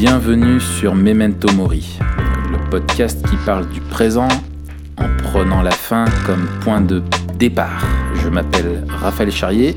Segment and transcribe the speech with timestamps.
[0.00, 1.98] Bienvenue sur Memento Mori,
[2.52, 4.28] le podcast qui parle du présent
[4.96, 7.02] en prenant la fin comme point de
[7.34, 7.84] départ.
[8.14, 9.76] Je m'appelle Raphaël Charrier,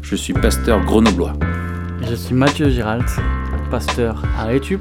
[0.00, 1.34] je suis pasteur grenoblois.
[2.00, 3.04] Je suis Mathieu Giralt,
[3.70, 4.80] pasteur à Etup,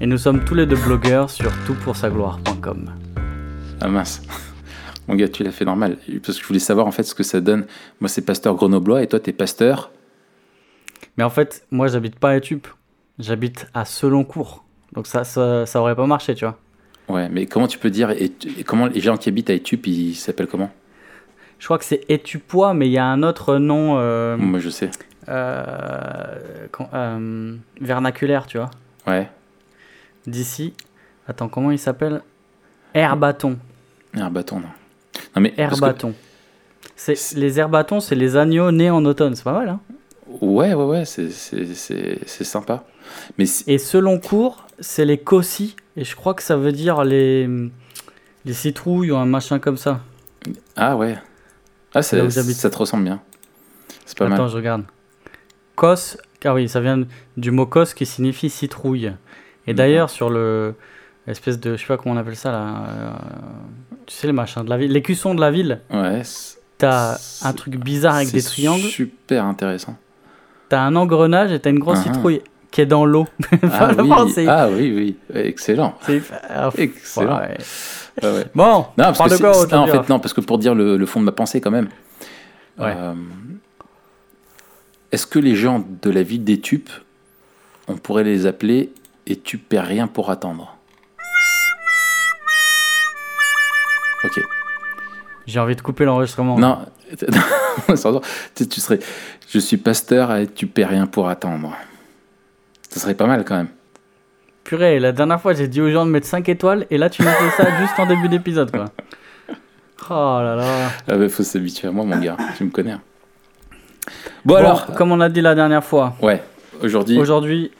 [0.00, 2.90] et nous sommes tous les deux blogueurs sur toutpoursagloire.com.
[3.80, 4.20] Ah mince,
[5.06, 7.22] mon gars, tu l'as fait normal, parce que je voulais savoir en fait ce que
[7.22, 7.66] ça donne.
[8.00, 9.92] Moi, c'est pasteur grenoblois et toi, t'es pasteur?
[11.16, 12.66] Mais en fait, moi, j'habite pas à Etup,
[13.22, 14.64] j'habite à Seloncourt.
[14.92, 16.58] Donc ça, ça, ça aurait pas marché, tu vois.
[17.08, 19.86] Ouais, mais comment tu peux dire et, et comment les gens qui habitent à Etup,
[19.86, 20.70] ils s'appellent comment?
[21.58, 24.68] Je crois que c'est Etupois, mais il y a un autre nom euh, Moi, je
[24.68, 24.90] sais.
[25.28, 26.38] euh,
[26.94, 28.70] euh, vernaculaire, tu vois.
[29.06, 29.28] Ouais.
[30.26, 30.74] D'ici.
[31.28, 32.22] Attends, comment il s'appelle?
[32.94, 33.58] Herbaton.
[34.14, 34.68] Un bâton, non.
[35.34, 36.14] Non mais parce que- Herbaton.
[36.96, 39.34] C'est les herbatons, c'est les agneaux nés en automne.
[39.34, 39.80] C'est pas mal, hein
[40.40, 41.30] Ouais, ouais, ouais, c'est-
[42.44, 42.84] sympa.
[43.38, 45.76] Mais Et selon cours, c'est les cossis.
[45.96, 47.48] Et je crois que ça veut dire les,
[48.44, 50.00] les citrouilles ou un machin comme ça.
[50.76, 51.16] ah ouais,
[51.94, 53.20] ah ça, te ressemble bien.
[54.06, 54.48] C'est pas Attends, mal.
[54.50, 54.84] je regarde.
[55.76, 57.04] Cos, car oui, ça vient
[57.36, 59.12] du mot cos qui signifie citrouille.
[59.66, 60.74] Et d'ailleurs, sur le.
[61.26, 61.76] Espèce de.
[61.76, 62.84] Je sais pas comment on appelle ça là.
[62.88, 63.10] euh,
[64.06, 64.90] tu sais, les machins de la ville.
[64.90, 65.80] L'écusson de la ville.
[65.92, 66.22] Ouais.
[66.78, 68.82] T'as un truc bizarre avec des triangles.
[68.82, 69.96] Super intéressant.
[70.72, 72.04] T'as un engrenage et t'as une grosse Ah.
[72.14, 73.26] citrouille qui est dans l'eau.
[73.70, 74.10] Ah oui,
[74.48, 75.94] ah oui, oui, excellent.
[76.48, 77.40] ah, Excellent.
[77.40, 77.58] ouais.
[78.22, 78.46] Ouais, ouais.
[78.54, 80.56] Bon, Non, parce que de quoi c'est- non, en aujourd'hui, fait, non, parce que pour
[80.56, 81.88] dire le, le fond de ma pensée quand même.
[82.78, 82.94] Ouais.
[82.96, 83.12] euh,
[85.12, 86.88] Est-ce que les gens de la ville d'Étup,
[87.86, 88.94] on pourrait les appeler
[89.26, 90.74] et tu perds rien pour attendre?
[94.24, 94.40] Ok.
[95.46, 96.58] J'ai envie de couper l'enregistrement.
[96.58, 96.78] Non,
[98.54, 98.98] tu, serais.
[99.48, 101.76] Je suis pasteur et tu perds rien pour attendre.
[102.88, 103.68] Ça serait pas mal quand même.
[104.64, 107.22] Purée, la dernière fois j'ai dit aux gens de mettre 5 étoiles et là tu
[107.22, 108.86] nous fais ça juste en début d'épisode quoi.
[110.10, 110.90] Oh là là.
[111.08, 112.36] Ah bah, faut s'habituer à moi, mon gars.
[112.56, 112.92] Tu me connais.
[112.92, 113.00] hein.
[114.44, 114.86] Bon, Bon, alors.
[114.94, 116.42] comme on a dit la dernière fois, Ouais.
[116.82, 117.18] Aujourd'hui.
[117.18, 117.70] aujourd'hui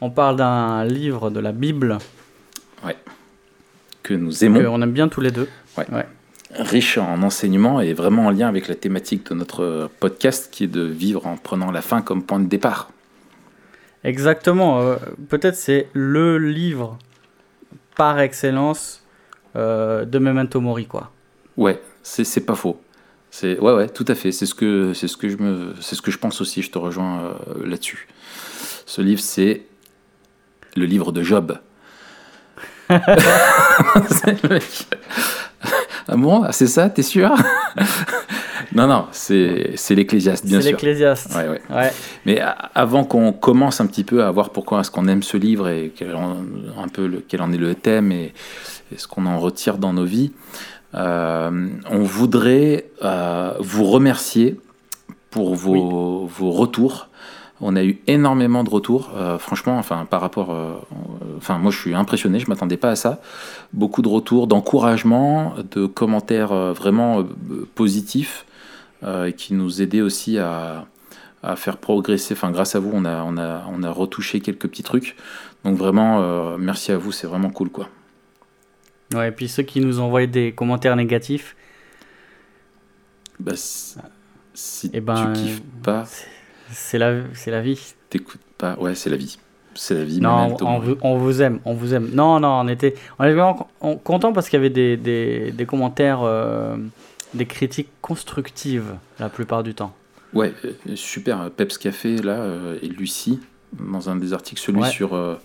[0.00, 1.98] on parle d'un livre de la Bible
[4.02, 4.62] Que nous aimons.
[4.64, 5.48] qu'on aime bien tous les deux.
[6.54, 10.68] Riche en enseignements et vraiment en lien avec la thématique de notre podcast qui est
[10.68, 12.90] de vivre en prenant la fin comme point de départ.
[14.04, 14.96] Exactement, euh,
[15.28, 16.98] peut-être c'est le livre
[17.96, 19.04] par excellence
[19.54, 21.12] euh, de Memento Mori quoi.
[21.56, 22.80] Ouais, c'est c'est pas faux.
[23.30, 25.94] C'est ouais ouais, tout à fait, c'est ce que c'est ce que je me c'est
[25.94, 28.08] ce que je pense aussi, je te rejoins euh, là-dessus.
[28.86, 29.62] Ce livre c'est
[30.76, 31.58] le livre de Job.
[32.92, 34.86] C'est le mec.
[36.12, 37.30] Ah bon, c'est ça, t'es sûr?
[38.74, 40.76] Non non, c'est c'est l'Ecclésiaste bien C'est sûr.
[40.76, 41.34] l'Ecclésiaste.
[41.34, 41.60] Ouais, ouais.
[41.68, 41.92] Ouais.
[42.24, 42.40] Mais
[42.74, 45.92] avant qu'on commence un petit peu à voir pourquoi est-ce qu'on aime ce livre et
[45.94, 46.36] quel en,
[46.82, 48.32] un peu le- quel en est le thème et,
[48.90, 50.32] et ce qu'on en retire dans nos vies,
[50.94, 54.58] euh, on voudrait euh, vous remercier
[55.30, 57.08] pour vos, vos retours.
[57.64, 60.74] On a eu énormément de retours, euh, franchement, enfin par rapport, euh,
[61.36, 63.20] enfin moi je suis impressionné, je m'attendais pas à ça.
[63.72, 67.24] Beaucoup de retours, d'encouragement, de commentaires euh, vraiment
[67.74, 68.44] positifs
[69.04, 70.86] et qui nous aidaient aussi à,
[71.42, 72.34] à faire progresser.
[72.34, 75.16] Enfin, grâce à vous, on a, on a, on a retouché quelques petits trucs.
[75.64, 77.88] Donc vraiment, merci à vous, c'est vraiment cool, quoi.
[79.12, 81.56] Ouais, et puis ceux qui nous envoient des commentaires négatifs,
[83.40, 83.96] Bah, si
[84.54, 86.04] si Eh ben, tu kiffes pas,
[86.72, 87.94] c'est la, c'est la vie.
[88.10, 88.74] t'écoutes pas.
[88.80, 89.38] Ouais, c'est la vie.
[89.74, 90.20] C'est la vie.
[90.20, 90.86] Non, on, mori.
[90.88, 92.10] vous, on vous aime, on vous aime.
[92.12, 95.50] Non, non, on était, on était vraiment con- content parce qu'il y avait des, des,
[95.50, 96.76] des commentaires, euh,
[97.32, 99.94] des critiques constructives la plupart du temps.
[100.34, 101.50] Ouais, euh, super.
[101.50, 103.40] Peps Café, là, euh, et Lucie,
[103.78, 104.88] dans un des articles, celui Ouais.
[104.90, 105.36] sur euh,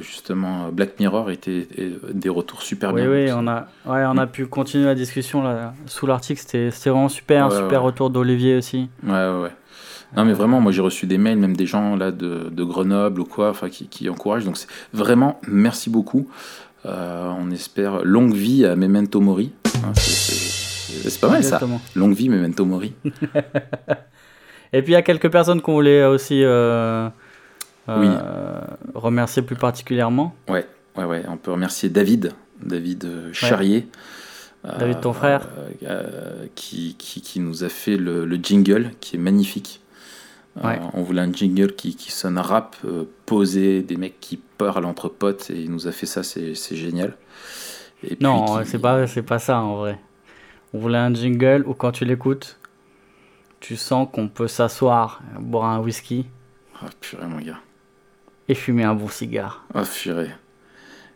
[0.00, 1.66] justement Black Mirror, était
[2.12, 3.10] des retours super Oui, bien.
[3.10, 6.40] oui, on a, ouais, on a pu continuer la discussion là, sous l'article.
[6.40, 7.48] C'était vraiment super.
[7.48, 8.88] Ouais, super retour d'Olivier aussi.
[9.02, 9.50] Ouais, ouais, ouais.
[10.16, 13.20] Non, mais vraiment, moi j'ai reçu des mails, même des gens là de, de Grenoble
[13.20, 14.44] ou quoi, enfin qui, qui encouragent.
[14.46, 16.28] Donc c'est vraiment, merci beaucoup.
[16.86, 19.52] Euh, on espère longue vie à Memento Mori.
[19.84, 21.56] Hein, c'est- pas mal ça.
[21.56, 21.80] Exactement.
[21.94, 22.92] Longue vie Memento Mori.
[24.72, 27.08] Et puis il y a quelques personnes qu'on voulait aussi euh,
[27.88, 28.08] euh, Oui.
[28.94, 30.34] remercier plus particulièrement.
[30.48, 30.66] Ouais,
[30.96, 31.22] ouais, ouais.
[31.28, 32.32] On peut remercier David,
[32.62, 33.86] David Charrier.
[34.78, 35.48] David, ton frère.
[36.54, 39.80] qui, qui, qui nous a fait le, le jingle qui est magnifique.
[40.62, 40.80] Euh, Ouais.
[40.94, 45.08] on voulait un jingle qui, qui sonne rap, euh, posé, des mecs qui parlent entre
[45.08, 47.16] potes, et il nous a fait ça, c'est génial.
[48.02, 49.98] Et Non, qui- c'est pas, pas ça en vrai.
[50.72, 52.58] On voulait un jingle où quand tu l'écoutes,
[53.60, 56.26] tu sens qu'on peut s'asseoir, boire un whisky
[56.82, 57.58] Ah, purée, mon gars.
[58.48, 59.64] et fumer un bon cigare.
[59.74, 60.30] Oh, purée.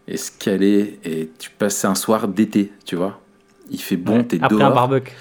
[0.08, 3.20] Et se caler, et tu passes un soir d'été, tu vois.
[3.70, 4.24] Il fait bon, Ouais.
[4.24, 4.70] t'es Après dehors.
[4.70, 5.12] un barbecue.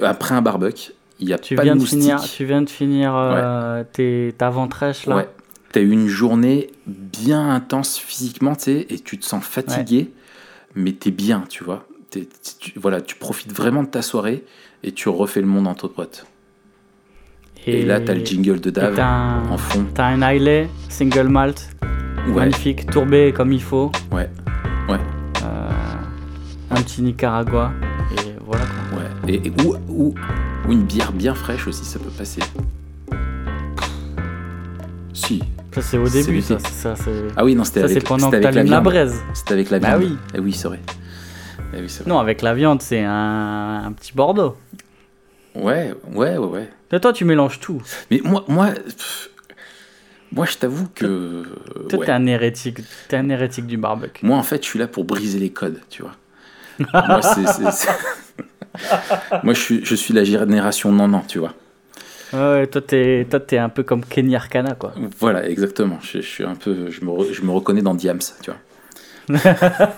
[0.00, 3.12] Après un barbecue, il y a Tu pas viens, de finir, tu viens de finir
[3.14, 5.16] euh, tes, ta ventrèche là.
[5.16, 5.28] Ouais.
[5.72, 10.10] T'as eu une journée bien intense physiquement, tu sais, et tu te sens fatigué,
[10.74, 11.86] mais t'es bien, tu vois.
[12.10, 12.28] T'es-
[12.58, 14.44] tu, voilà, tu profites vraiment de ta soirée
[14.82, 16.24] et tu refais le monde entre potes.
[17.66, 19.84] Et, là, t'as le jingle de et Dave un, en fond.
[19.92, 21.68] t'as un Islay, single malt,
[22.28, 23.90] magnifique, tourbé comme il faut.
[24.12, 24.30] ouais,
[24.88, 24.98] ouais,
[25.42, 25.70] Euh,
[26.70, 27.72] un petit Nicaragua.
[28.12, 28.98] Et voilà quoi.
[29.00, 29.34] ouais.
[29.34, 30.14] Et, et- ou, ou,
[30.68, 32.40] ou une bière bien fraîche aussi, ça peut passer.
[35.12, 35.42] Si.
[35.72, 36.56] Ça c'est au début, ça.
[37.36, 39.14] Ah oui, non, c'était avec, pendant que avec la la braise.
[39.34, 40.12] C'était avec la Bah viande.
[40.12, 40.18] oui.
[40.34, 40.80] Eh oui, c'est vrai.
[41.74, 42.10] Eh oui, c'est vrai.
[42.10, 44.56] Non, avec la viande, c'est un, un petit Bordeaux.
[45.54, 46.98] Ouais, ouais, ouais, ouais.
[47.00, 47.82] Toi, tu mélanges tout.
[48.10, 49.28] Mais moi, moi, pff,
[50.32, 51.42] moi, je t'avoue que.
[51.90, 52.06] Toi, ouais.
[52.06, 52.78] t'es un hérétique.
[53.08, 54.24] T'es un hérétique du barbecue.
[54.24, 56.12] Moi, en fait, je suis là pour briser les codes, tu vois.
[57.06, 57.88] moi, c'est-
[59.42, 61.54] moi je, suis, je suis la génération non-non, tu vois.
[62.32, 64.92] Ouais, ouais, toi, t'es, toi, t'es un peu comme Kenny Arcana, quoi.
[65.20, 65.98] Voilà, exactement.
[66.02, 69.38] Je, je suis un peu, je me, re- je me reconnais dans Diams, tu vois.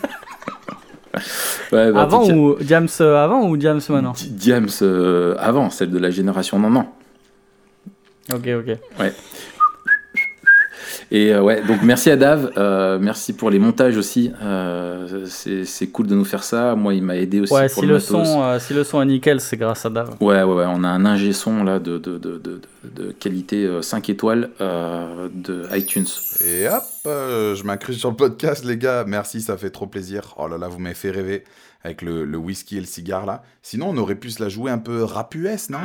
[1.73, 5.91] Ouais, bah, avant ou James euh, avant ou James maintenant Di- Diams euh, avant, celle
[5.91, 6.87] de la génération non-non.
[8.33, 8.77] Ok, ok.
[11.10, 14.31] Et euh, ouais, donc merci à Dave, euh, merci pour les montages aussi.
[14.43, 16.75] Euh, c'est, cool de nous faire ça.
[16.75, 18.08] Moi, il m'a aidé aussi Ouais, pour si le le, matos.
[18.28, 20.16] son, euh, si le son est nickel, c'est grâce à Dave.
[20.20, 22.60] Ouais, ouais, ouais, on a un ingé son là de, de, de, de, de-
[23.06, 26.06] de qualité euh, 5 étoiles euh, de iTunes.
[26.44, 29.05] Et hop, euh, je m'incruste sur le podcast, les gars.
[29.06, 30.34] Merci, ça fait trop plaisir.
[30.37, 31.44] Oh là là, vous m'avez fait rêver
[31.84, 33.43] avec le, le whisky et le cigare là.
[33.62, 35.78] Sinon, on aurait pu se la jouer un peu rap US, non?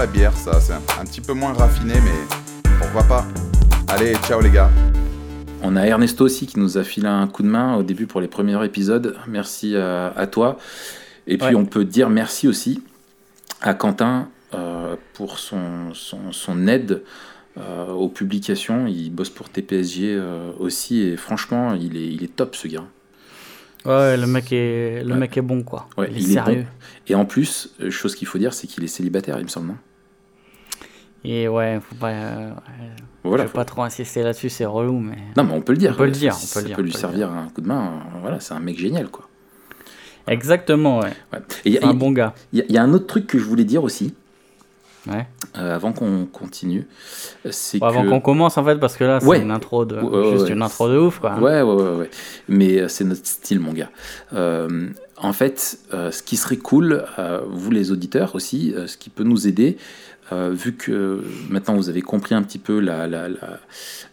[0.00, 0.58] La bière, ça.
[0.60, 3.26] C'est un, un petit peu moins raffiné, mais pourquoi pas
[3.88, 4.70] Allez, ciao les gars.
[5.62, 8.22] On a Ernesto aussi qui nous a filé un coup de main au début pour
[8.22, 9.16] les premiers épisodes.
[9.28, 10.56] Merci à, à toi.
[11.26, 11.54] Et puis Ouais.
[11.54, 12.82] on peut dire merci aussi
[13.60, 17.02] à Quentin euh, pour son, son, son aide
[17.58, 18.86] euh, aux publications.
[18.86, 22.84] Il bosse pour TPSG euh, aussi et franchement, il est, il est top ce gars.
[23.84, 25.18] Ouais, le mec est, le Ouais.
[25.18, 25.88] mec est bon, quoi.
[25.98, 26.64] Ouais, il est il est sérieux.
[27.06, 29.68] Et en plus, euh, chose qu'il faut dire, c'est qu'il est célibataire, il me semble.
[29.68, 29.76] non?
[31.24, 32.54] Et ouais, faut pas, euh, ouais,
[33.24, 33.44] Voilà.
[33.44, 35.18] je vais pas trop insister là-dessus, c'est relou, mais.
[35.36, 35.92] Non, mais on peut le dire.
[35.92, 37.66] On peut le dire, on peut le dire, peut lui peut servir un coup de
[37.68, 37.82] main.
[38.14, 39.26] euh, Voilà, c'est un mec génial, quoi.
[40.26, 41.12] Exactement, ouais.
[41.32, 41.38] Ouais.
[41.64, 42.34] Et y a- un bon gars.
[42.52, 44.14] il y, a- il y a un autre truc que je voulais dire aussi,
[45.08, 45.26] Ouais.
[45.58, 46.86] euh, avant qu'on continue.
[47.50, 49.40] C'est avant qu'on commence, en fait, parce que là, c'est Ouais.
[49.40, 49.98] une intro de.
[50.00, 51.32] Ouais, juste une intro de ouf, quoi.
[51.32, 51.40] hein.
[51.42, 52.10] Ouais, ouais, ouais, ouais.
[52.48, 53.90] Mais c'est notre style, mon gars.
[54.34, 54.88] Euh,
[55.18, 57.04] en fait, euh, ce qui serait cool,
[57.48, 59.76] vous les auditeurs aussi, ce qui peut nous aider,
[60.32, 63.06] euh, vu que maintenant vous avez compris un petit peu la,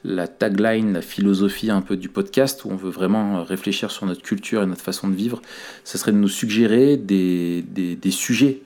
[0.03, 4.21] la, tagline, la philosophie un peu du podcast, où on veut vraiment réfléchir sur notre
[4.21, 5.41] culture et notre façon de vivre,
[5.83, 8.61] ce serait de nous suggérer des sujets.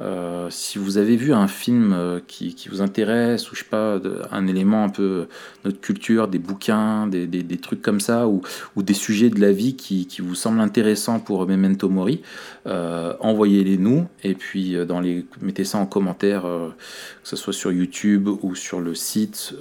[0.00, 4.00] Euh, si vous avez vu un film euh, qui, vous intéresse, ou je sais pas,
[4.32, 5.28] un élément un peu
[5.64, 8.42] notre culture, des bouquins, des, des, trucs comme ça, ou,
[8.74, 12.22] ou des sujets de la vie qui, qui vous semblent intéressants pour Memento Mori,
[12.66, 17.70] euh, envoyez-les nous, et puis dans les, mettez ça en commentaire, que ce soit sur
[17.70, 19.54] YouTube ou sur le site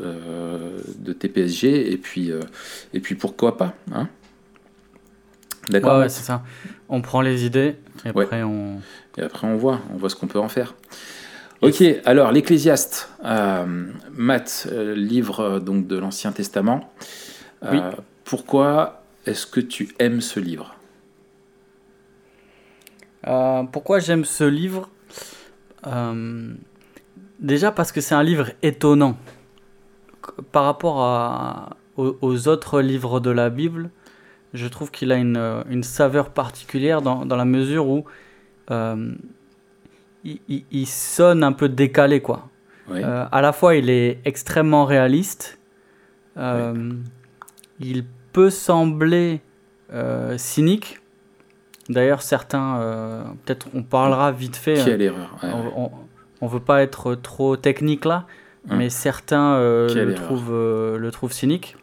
[0.99, 2.31] de TPSG, et puis,
[2.93, 4.07] et puis pourquoi pas hein
[5.69, 6.43] D'accord Ouais, ouais, Matt c'est ça.
[6.89, 8.23] On prend les idées, et Ouais.
[8.23, 8.81] après, on.
[9.17, 10.75] Et après, on voit, on voit ce qu'on peut en faire.
[11.61, 16.91] Ok, alors l'Ecclésiaste, euh, Matt, euh, livre euh, donc de l'Ancien Testament.
[17.63, 17.79] Euh, Oui.
[18.25, 20.75] Pourquoi est-ce que tu aimes ce livre?
[23.71, 24.89] Pourquoi j'aime ce livre?
[27.39, 29.17] Déjà parce que c'est un livre étonnant.
[30.51, 33.89] Par rapport à, aux, aux autres livres de la Bible,
[34.53, 38.05] je trouve qu'il a une, euh, une saveur particulière dans, dans la mesure où
[38.71, 39.13] euh,
[40.23, 42.49] il, il- il sonne un peu décalé, quoi.
[42.89, 42.99] Oui.
[43.03, 45.57] Euh, à la fois, il est extrêmement réaliste.
[46.37, 46.93] Euh,
[47.79, 49.41] Il peut sembler
[50.37, 50.99] cynique.
[51.89, 54.81] D'ailleurs, certains, peut-être on parlera vite fait.
[54.83, 55.35] Quelle erreur.
[55.43, 55.71] ouais, on, ouais.
[55.75, 55.91] on,
[56.41, 58.25] on veut pas être trop technique là,
[58.69, 58.77] Hum.
[58.77, 60.51] mais certains le, trouvent,
[60.97, 61.75] le trouvent cynique.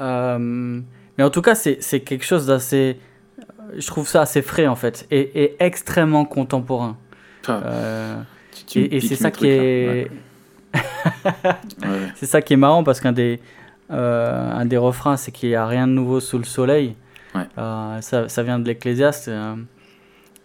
[0.00, 0.80] Euh,
[1.18, 2.98] mais en tout cas, c'est quelque chose d'assez.
[3.76, 6.96] Je trouve ça assez frais en fait, et, et extrêmement contemporain.
[7.48, 8.20] Euh,
[8.54, 10.08] tu- tu me et c'est ça qui est.
[10.74, 10.80] Ouais,
[11.82, 12.12] ouais.
[12.16, 13.40] C'est ça qui est marrant parce qu'un des,
[13.90, 16.94] euh, un des refrains, c'est qu'il n'y a rien de nouveau sous le soleil.
[17.34, 17.42] Ouais.
[17.58, 19.28] Euh, ça, ça vient de l'Ecclésiaste.
[19.28, 19.54] euh,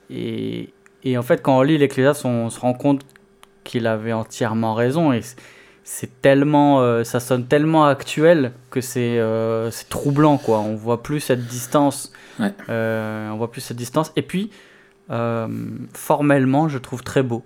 [0.10, 0.70] et
[1.04, 3.02] et en fait, quand on lit l'Ecclésiaste, on se rend compte
[3.64, 5.14] qu'il avait entièrement raison.
[5.14, 5.22] Et
[5.90, 10.60] c'est tellement, euh, ça sonne tellement actuel que c'est euh, c'est troublant, quoi.
[10.60, 12.12] On voit plus cette distance.
[12.42, 12.54] Ouais.
[12.68, 14.12] Euh, on voit plus cette distance.
[14.18, 14.52] Et puis,
[15.94, 17.44] formellement, je trouve très beau.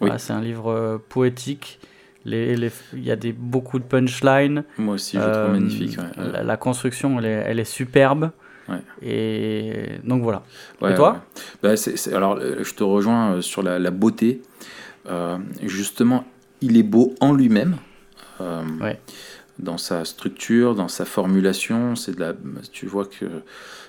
[0.00, 0.08] Oui.
[0.08, 1.78] Voilà, c'est un livre poétique.
[2.24, 4.64] Les- les- Il y a des, beaucoup de punchlines.
[4.78, 5.96] Moi aussi, je le trouve magnifique.
[5.98, 6.32] ouais.
[6.32, 8.30] La, la construction, elle est, elle est superbe.
[8.68, 8.82] Ouais.
[9.00, 10.42] Et donc voilà.
[10.88, 11.22] Et toi.
[11.62, 11.74] Bah,
[12.12, 14.42] Alors, je te rejoins sur la, la beauté.
[15.62, 16.24] Justement,
[16.60, 17.76] il est beau en lui-même.
[18.40, 19.00] euh, Ouais.
[19.58, 22.34] Dans sa structure, dans sa formulation, c'est de la.
[22.72, 23.24] Tu vois que,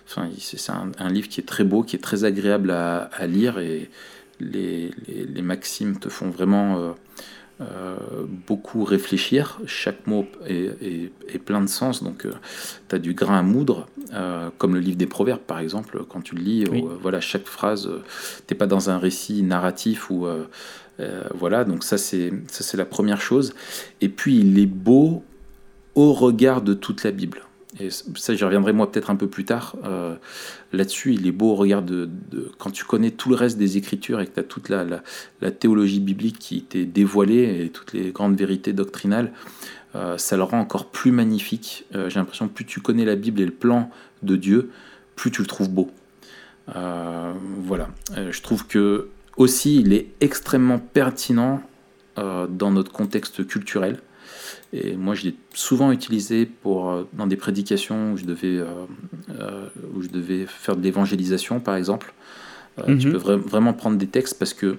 [0.08, 3.28] enfin, c'est un, un livre qui est très beau, qui est très agréable à, à
[3.28, 3.90] lire et
[4.40, 6.92] les, les, les maximes te font vraiment euh,
[7.60, 7.98] euh,
[8.48, 9.60] beaucoup réfléchir.
[9.66, 12.26] Chaque mot est, est- est plein de sens, donc
[12.88, 13.88] tu as du grain à moudre,
[14.58, 16.86] comme le livre des Proverbes par exemple, quand tu le lis, Oui.
[17.02, 17.90] voilà, chaque phrase,
[18.46, 20.28] t'es pas dans un récit narratif ou
[21.00, 23.54] euh, voilà, donc ça c'est ça c'est la première chose.
[24.02, 25.24] Et puis il est beau
[25.96, 27.42] au regard de toute la Bible.
[27.80, 29.76] Et ça, j'y reviendrai moi peut-être un peu plus tard.
[29.84, 30.16] Euh,
[30.74, 32.10] Là-dessus, il est beau au regard de,
[32.58, 34.84] Quand tu connais tout le reste des Écritures et que tu as toute la,
[35.42, 39.32] la- théologie biblique qui t'est dévoilée et toutes les grandes vérités doctrinales,
[39.96, 41.86] euh, ça le rend encore plus magnifique.
[41.94, 43.92] J'ai l'impression plus tu connais la Bible et le plan
[44.24, 44.72] de Dieu,
[45.16, 45.92] plus tu le trouves beau.
[46.74, 47.90] Voilà.
[48.16, 51.62] Je trouve que aussi, il est extrêmement pertinent
[52.18, 54.00] euh, dans notre contexte culturel.
[54.74, 59.68] Et moi, je l'ai souvent utilisé pour, euh, dans des prédications où je devais, euh,
[59.96, 62.14] où je devais faire de l'évangélisation, par exemple.
[62.80, 63.14] Euh, Tu Mhm.
[63.14, 64.78] peux vra- vraiment prendre des textes parce que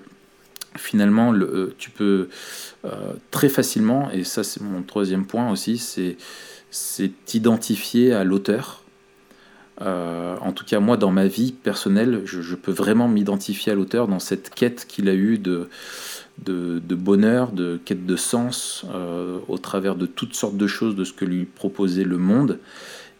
[0.76, 2.28] finalement, le, tu peux
[3.30, 6.16] très facilement, et ça c'est mon troisième point aussi, c'est
[6.70, 8.82] c'est t'identifier à l'auteur.
[9.80, 14.08] Euh, en tout cas, moi, dans ma vie personnelle, je, peux vraiment m'identifier à l'auteur
[14.08, 15.68] dans cette quête qu'il a eue de,
[16.94, 21.12] bonheur, de quête de sens, euh, au travers de toutes sortes de choses, de ce
[21.12, 22.58] que lui proposait le monde.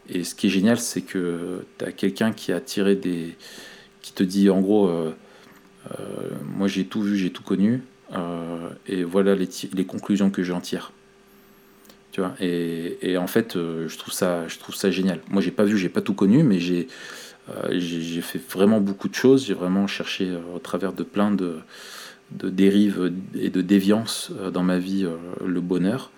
[0.09, 3.35] Et ce qui est génial, c'est que tu as quelqu'un qui a tiré des.
[4.01, 5.11] qui te dit en gros, euh,
[6.57, 7.83] moi j'ai tout vu, j'ai tout connu,
[8.87, 10.91] et voilà les conclusions que j'en tire.
[12.19, 15.21] Tu vois, et, et en fait, euh, je, trouve ça, je trouve ça génial.
[15.29, 16.89] Moi j'ai pas vu, j'ai pas tout connu, mais j'ai
[17.47, 21.31] euh, j'ai fait vraiment beaucoup de choses, j'ai vraiment cherché euh, au travers de plein
[21.31, 21.59] de,
[22.31, 25.07] de dérives et de déviances dans ma vie
[25.45, 26.11] le bonheur.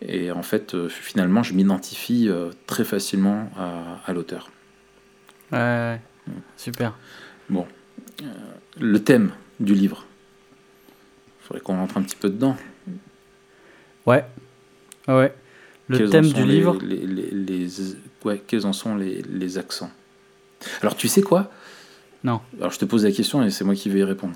[0.00, 2.28] Et en fait, finalement, je m'identifie
[2.68, 4.52] très facilement à, à l'auteur.
[5.50, 6.00] Ouais, ouais.
[6.56, 6.96] Super.
[7.50, 7.66] Bon,
[8.78, 10.06] le thème du livre.
[11.40, 12.56] Il faudrait qu'on rentre un petit peu dedans.
[14.06, 14.24] Ouais.
[15.08, 15.32] Ouais.
[15.88, 16.76] Le thème sont du les- livre.
[16.82, 17.68] les, les- les-
[18.24, 19.90] ouais, quels en sont les, les accents?
[20.82, 21.50] Alors, tu sais quoi?
[22.24, 22.40] Non.
[22.58, 24.34] Alors, je te pose la question et c'est moi qui vais y répondre.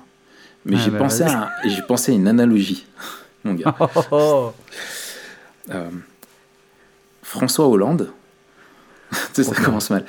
[0.65, 1.49] Mais Ouais, j'ai bah, pensé, à
[1.87, 2.85] pensé à une analogie,
[3.43, 3.75] mon gars.
[3.79, 4.53] Oh, oh, oh.
[5.71, 5.89] Euh,
[7.21, 8.11] François Hollande.
[9.11, 10.05] tu sais, ça commence mal.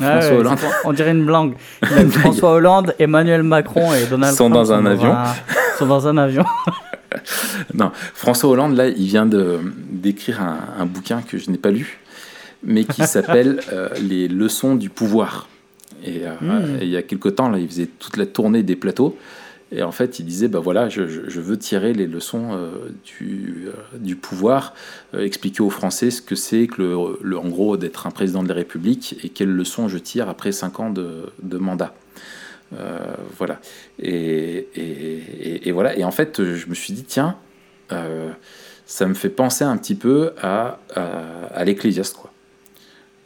[0.00, 0.58] Ah ouais, Hollande.
[0.84, 1.56] on dirait une blague.
[2.10, 5.14] François Hollande, Emmanuel Macron et Donald Sont Trump dans un avion.
[5.78, 6.44] sont dans un avion.
[7.74, 9.58] Non, François Hollande, là, il vient de
[10.00, 12.00] d'écrire un, un bouquin que je n'ai pas lu,
[12.62, 15.48] mais qui s'appelle euh, Les leçons du pouvoir.
[16.04, 16.78] Et, euh, Mm.
[16.80, 19.16] et il y a quelque temps, là, il faisait toute la tournée des plateaux.
[19.72, 22.70] Et en fait, il disait, bah voilà, je, veux tirer les leçons euh,
[23.04, 24.74] du, euh, du pouvoir,
[25.14, 28.42] euh, expliquer aux Français ce que c'est que, le, le- en gros, d'être un président
[28.42, 31.94] de la République et quelles leçons je tire après cinq ans de, de mandat.
[33.38, 33.60] Voilà.
[34.00, 35.96] Et, et- et- et voilà.
[35.96, 37.36] Et en fait, je me suis dit, tiens,
[38.90, 41.04] ça me fait penser un petit peu à, à,
[41.54, 42.32] à l'Ecclésiaste, quoi.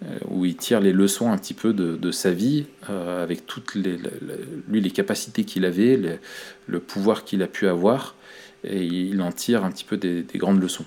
[0.05, 3.47] Euh, où il tire les leçons un petit peu de, de sa vie, euh, avec
[3.47, 6.19] toutes les, le- le- lui les capacités qu'il avait, le,
[6.67, 8.15] le pouvoir qu'il a pu avoir,
[8.63, 10.85] et il en tire un petit peu des, des grandes leçons.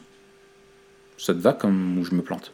[1.17, 2.53] Ça te va comme où je me plante?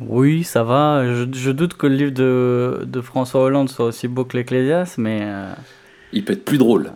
[0.00, 1.02] Oui, ça va.
[1.06, 4.98] Je, je doute que le livre de, de François Hollande soit aussi beau que l'Ecclésiaste,
[4.98, 5.54] mais euh,
[6.12, 6.92] Il peut être plus drôle.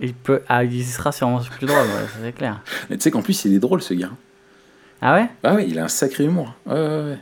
[0.00, 0.40] Il peut.
[0.48, 2.60] Ah, il sera sûrement plus drôle, ouais, ça, c'est clair.
[2.90, 4.10] Mais tu sais qu'en plus, il est drôle, ce gars.
[5.00, 5.28] Ah ouais?
[5.42, 6.54] Ah oui, il a un sacré humour.
[6.66, 7.18] Ouais, ouais, ouais.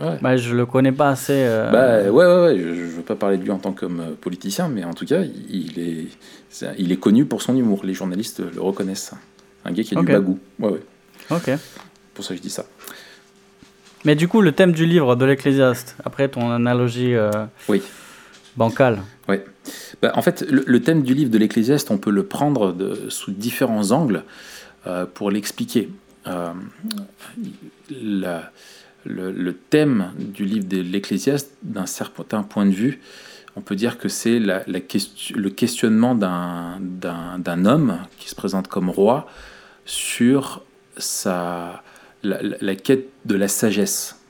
[0.00, 0.18] Ouais.
[0.22, 1.32] Bah, je le connais pas assez.
[1.34, 3.84] euh, Bah ouais, ouais, ouais, je, je veux pas parler de lui en tant que
[3.84, 6.06] euh, politicien, mais en tout cas, il, est,
[6.78, 7.84] il est connu pour son humour.
[7.84, 9.12] Les journalistes le reconnaissent.
[9.66, 10.06] Un gars qui a Ok.
[10.06, 10.38] du bagou.
[10.58, 10.82] Ouais, ouais.
[11.30, 11.50] Ok.
[12.14, 12.64] Pour ça je dis ça.
[14.06, 17.30] Mais du coup, le thème du livre de l'Ecclésiaste, après ton analogie euh,
[17.68, 17.82] Oui.
[18.56, 19.02] Bancale.
[20.02, 22.74] Bah, en fait, le, thème du livre de l'Ecclésiaste, on peut le prendre
[23.08, 24.24] sous différents angles
[24.86, 25.88] euh, pour l'expliquer.
[26.26, 26.52] Euh,
[27.90, 33.00] le, thème du livre de l'Ecclésiaste, d'un certain point de vue,
[33.56, 39.26] on peut dire que c'est le questionnement d'un, homme qui se présente comme roi
[39.86, 40.64] sur
[41.14, 41.82] la,
[42.22, 44.20] la- quête de la sagesse.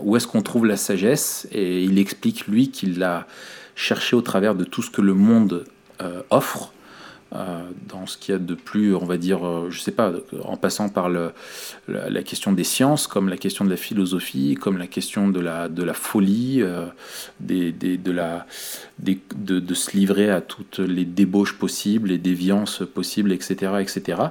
[0.00, 1.48] Où est-ce qu'on trouve la sagesse?
[1.52, 3.26] Et il explique, lui, qu'il l'a
[3.76, 5.64] cherché au travers de tout ce que le monde
[6.00, 6.72] euh, offre,
[7.34, 10.12] euh, dans ce qu'il y a de plus, on va dire, euh, je sais pas,
[10.44, 11.32] en passant par la,
[12.22, 15.82] question des sciences, comme la question de la philosophie, comme la question de la, de
[15.82, 16.86] la folie, euh,
[17.40, 23.72] des, de, de, se livrer à toutes les débauches possibles, les déviances possibles, etc.
[23.80, 24.22] etc.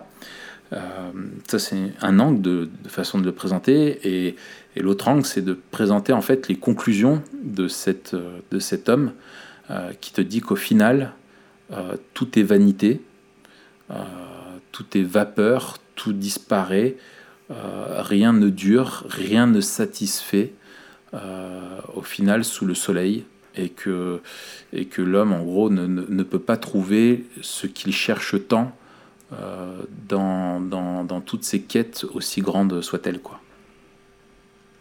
[1.48, 4.00] Ça, c'est un angle de, de façon de le présenter.
[4.04, 4.36] Et,
[4.76, 7.68] et l'autre angle, c'est de présenter en fait les conclusions de,
[8.14, 9.14] euh, cet homme
[9.70, 11.14] euh, qui te dit qu'au final,
[11.72, 13.02] euh, tout est vanité,
[14.72, 16.96] tout est vapeur, tout disparaît,
[17.50, 20.54] rien ne dure, rien ne satisfait
[21.94, 23.26] au final sous le soleil.
[23.56, 24.22] Et que,
[24.98, 28.76] l'homme, en gros, ne, peut pas trouver ce qu'il cherche tant
[30.10, 33.20] dans, dans, toutes ces quêtes, aussi grandes soient-elles.
[33.20, 33.40] Quoi.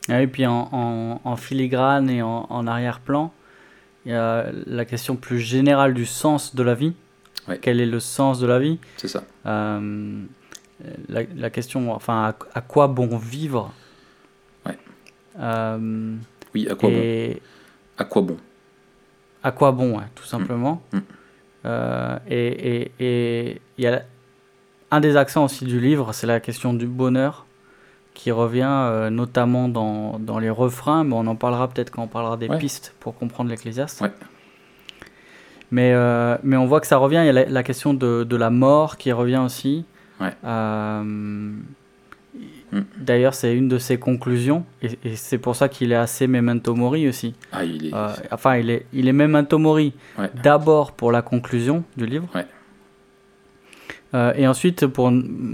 [0.08, 3.32] Ah Et puis en, en- en filigrane et en, en arrière-plan,
[4.04, 6.92] il y a la question plus générale du sens de la vie.
[7.60, 8.78] Quel est le sens de la vie?
[8.96, 9.22] C'est ça.
[9.46, 10.24] Euh,
[11.08, 13.72] la, la question, enfin, à, à quoi bon vivre?
[14.66, 14.78] Ouais.
[15.38, 16.16] Euh,
[16.54, 16.96] Oui, à quoi bon?
[16.96, 17.42] et
[17.98, 18.36] À quoi bon?
[19.42, 20.82] À quoi bon, ouais, tout simplement.
[20.92, 20.98] Mm.
[21.66, 24.02] Euh, et et- et il y a
[24.90, 27.43] un des accents aussi du livre, c'est la question du bonheur
[28.14, 32.06] qui revient euh, notamment dans, dans les refrains, mais on en parlera peut-être quand on
[32.08, 32.58] parlera des Ouais.
[32.58, 34.00] pistes pour comprendre l'Ecclésiaste.
[34.00, 34.12] Ouais.
[35.70, 38.22] Mais, euh, mais on voit que ça revient, il y a la, la question de,
[38.24, 39.84] de la mort qui revient aussi.
[40.20, 40.32] Ouais.
[40.44, 41.52] Euh,
[42.72, 42.80] Mm.
[42.98, 46.74] D'ailleurs, c'est une de ses conclusions, et, et c'est pour ça qu'il est assez memento
[46.74, 47.36] mori aussi.
[47.52, 47.92] Ah, il est.
[48.32, 49.92] Enfin, il est, il est memento mori
[50.42, 52.26] d'abord pour la conclusion du livre.
[54.36, 55.12] Et ensuite, pour,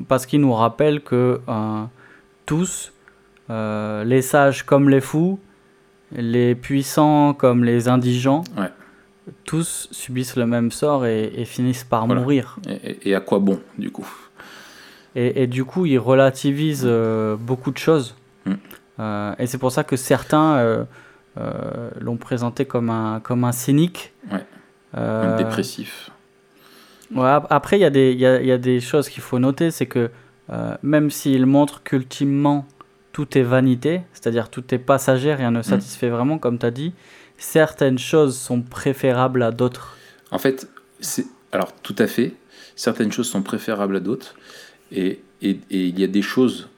[0.08, 1.40] parce qu'il nous rappelle que
[2.50, 2.92] tous,
[3.48, 5.38] euh, les sages comme les fous,
[6.10, 8.70] les puissants comme les indigents, Ouais.
[9.44, 12.20] tous subissent le même sort et, et finissent par Voilà.
[12.20, 12.56] mourir.
[13.04, 14.08] Et, à quoi bon, du coup?
[15.14, 18.16] Et, et du coup, il relativise euh, beaucoup de choses.
[18.46, 18.52] Mm.
[18.98, 20.86] Euh, et c'est pour ça que certains
[22.00, 24.12] l'ont présenté comme un, comme un cynique.
[24.32, 24.44] Ouais.
[24.94, 26.10] Un dépressif.
[27.14, 27.84] Ouais, après, il y,
[28.22, 30.10] y, a, il y a des choses qu'il faut noter, c'est que
[30.52, 32.66] euh, même s'il montre qu'ultimement
[33.12, 36.92] tout est vanité, c'est-à-dire tout est passager, rien ne satisfait vraiment, comme tu as dit,
[37.38, 39.96] certaines choses sont préférables à d'autres.
[40.30, 40.68] En fait,
[41.00, 42.34] c'est alors tout à fait.
[42.76, 44.34] Certaines choses sont préférables à d'autres,
[44.92, 46.68] et, et- et il y a des choses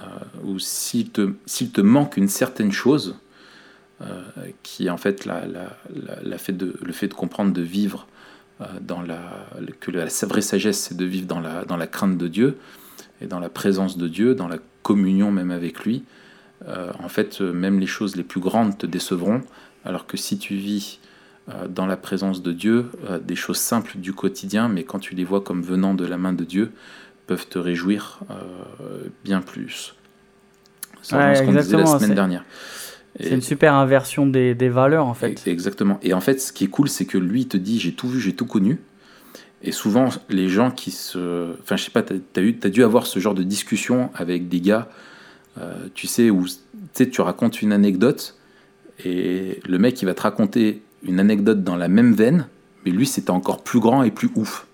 [0.00, 0.04] euh,
[0.44, 3.16] où s'il te, s'il te manque une certaine chose,
[4.02, 4.22] euh,
[4.62, 7.62] qui est en fait la, la- la- la fait de, le fait de comprendre, de
[7.62, 8.06] vivre
[8.60, 9.20] euh, dans la
[9.80, 12.56] que la vraie sagesse, c'est de vivre dans la dans la crainte de Dieu
[13.20, 16.04] et dans la présence de Dieu, dans la communion même avec lui.
[16.68, 19.40] Euh, en fait, euh, même les choses les plus grandes te décevront,
[19.84, 21.00] alors que si tu vis
[21.48, 25.14] euh, dans la présence de Dieu, euh, des choses simples du quotidien, mais quand tu
[25.14, 26.70] les vois comme venant de la main de Dieu,
[27.26, 28.20] peuvent te réjouir
[29.24, 29.94] bien plus.
[31.00, 32.44] Ça Ouais, ce qu'on disait la semaine c'est- dernière.
[33.18, 35.42] C'est une super inversion des, des valeurs, en fait.
[35.46, 35.98] Exactement.
[36.02, 38.08] Et en fait, ce qui est cool, c'est que lui, il te dit j'ai tout
[38.08, 38.78] vu, j'ai tout connu.
[39.62, 41.52] Et souvent, les gens qui se.
[41.60, 44.88] Enfin, je sais pas, t'as as, dû avoir ce genre de discussion avec des gars,
[45.58, 46.46] euh, tu sais, où
[46.94, 48.36] tu tu racontes une anecdote
[49.04, 52.46] et le mec, il va te raconter une anecdote dans la même veine,
[52.84, 54.66] mais lui, c'était encore plus grand et plus ouf.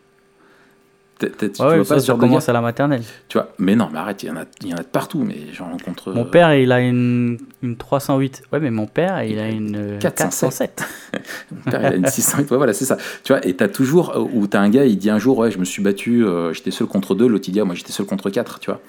[1.19, 1.27] Tu
[1.63, 3.03] Ouais, vois ça, pas ça gars commence à la maternelle.
[3.29, 4.87] Tu vois, mais non, mais arrête, il y en a, il y en a de
[4.87, 6.13] partout, mais j'en rencontre.
[6.13, 8.43] Mon euh, père, il a une, une 308.
[8.53, 10.77] Ouais, mais mon père, il a une euh, 407.
[10.77, 11.23] 407.
[11.53, 12.99] Mon père, il a une 600 ouais, voilà, c'est ça.
[13.25, 15.51] Tu vois, et t'as toujours, euh, où t'as un gars, il dit un jour, ouais,
[15.51, 17.93] je me suis battu, euh, j'étais seul contre deux, l'autre il dit, ah, moi j'étais
[17.93, 18.81] seul contre quatre, tu vois,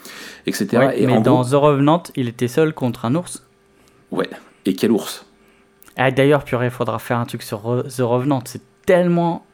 [0.45, 0.67] etc.
[0.77, 3.45] Ouais, et mais en dans gros, The Revenant, il était seul contre un ours.
[4.11, 4.29] ouais,
[4.65, 5.25] et quel ours?
[5.95, 8.41] Ah, D'ailleurs, purée, il faudra faire un truc sur Re- The Revenant.
[8.45, 9.45] C'est tellement.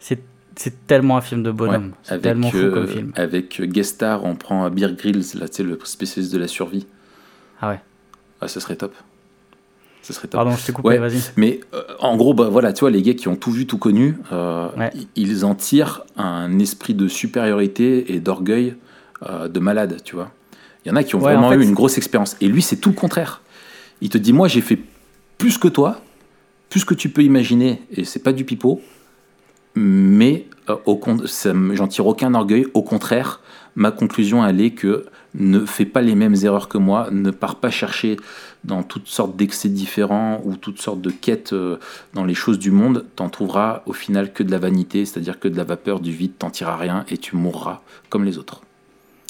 [0.00, 0.20] C'est
[0.56, 1.92] c'est tellement un film de bonhomme.
[2.10, 3.12] Ouais, tellement fou euh, comme film.
[3.16, 6.48] avec euh, guest star, on prend Beer Grylls, là, tu sais, le spécialiste de la
[6.48, 6.86] survie.
[7.60, 7.80] Ah ouais.
[8.40, 8.94] Ah, ce serait top.
[10.02, 10.38] Ce serait top.
[10.38, 10.98] Pardon, je t'ai coupé, Ouais.
[10.98, 11.18] vas-y.
[11.36, 13.78] Mais euh, en gros, bah, voilà, tu vois, les gars qui ont tout vu, tout
[13.78, 14.90] connu, euh, Ouais.
[15.16, 18.74] ils en tirent un esprit de supériorité et d'orgueil
[19.28, 20.30] euh, de malade, tu vois.
[20.84, 22.36] Il y en a qui ont vraiment en fait, eu une grosse expérience.
[22.42, 23.40] Et lui, c'est tout le contraire.
[24.02, 24.78] Il te dit, moi, j'ai fait
[25.38, 26.02] plus que toi,
[26.68, 28.82] plus que tu peux imaginer, et c'est pas du pipeau,
[29.74, 31.00] mais euh, au
[31.72, 32.66] j'en tire aucun orgueil.
[32.74, 33.40] Au contraire,
[33.76, 37.56] ma conclusion, elle est que ne fais pas les mêmes erreurs que moi, ne pars
[37.56, 38.16] pas chercher
[38.62, 41.78] dans toutes sortes d'excès différents ou toutes sortes de quêtes euh,
[42.14, 43.04] dans les choses du monde.
[43.16, 46.32] T'en trouveras au final que de la vanité, c'est-à-dire que de la vapeur, du vide,
[46.38, 48.62] t'en tireras rien et tu mourras comme les autres.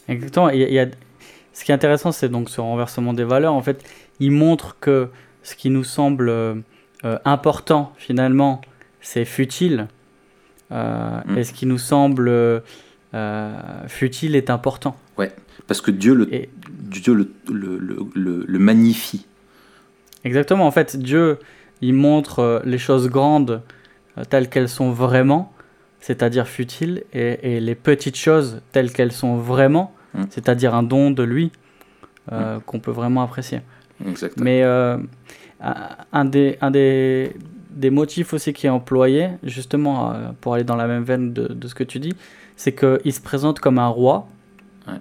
[0.09, 0.49] Exactement.
[0.49, 3.55] Ce qui est intéressant, c'est donc ce renversement des valeurs.
[3.55, 3.83] En fait,
[4.21, 5.09] il montre que
[5.43, 6.55] ce qui nous semble euh,
[7.25, 8.61] important, finalement,
[9.01, 9.89] c'est futile.
[10.73, 11.39] Euh, Mm.
[11.39, 13.51] Et ce qui nous semble euh,
[13.87, 14.97] futile est important.
[15.67, 19.27] Parce que Dieu le, Et Dieu le, le, le, magnifie.
[20.25, 20.67] exactement.
[20.67, 21.39] En fait, Dieu,
[21.81, 23.63] il montre euh, les choses grandes
[24.29, 25.53] telles qu'elles sont vraiment,
[26.01, 30.25] c'est-à-dire futiles, et, et les petites choses telles qu'elles sont vraiment, Mm.
[30.31, 31.51] c'est-à-dire un don de lui
[32.33, 33.61] euh, qu'on peut vraiment apprécier.
[34.07, 34.45] Exactement.
[34.45, 34.99] Mais euh,
[36.13, 37.33] un des, un des,
[37.75, 41.49] des motifs aussi qui est employé, justement, euh, pour aller dans la même veine de,
[41.49, 42.15] de ce que tu dis,
[42.57, 44.27] c'est qu'il se présente comme un roi.
[44.87, 44.95] Ouais.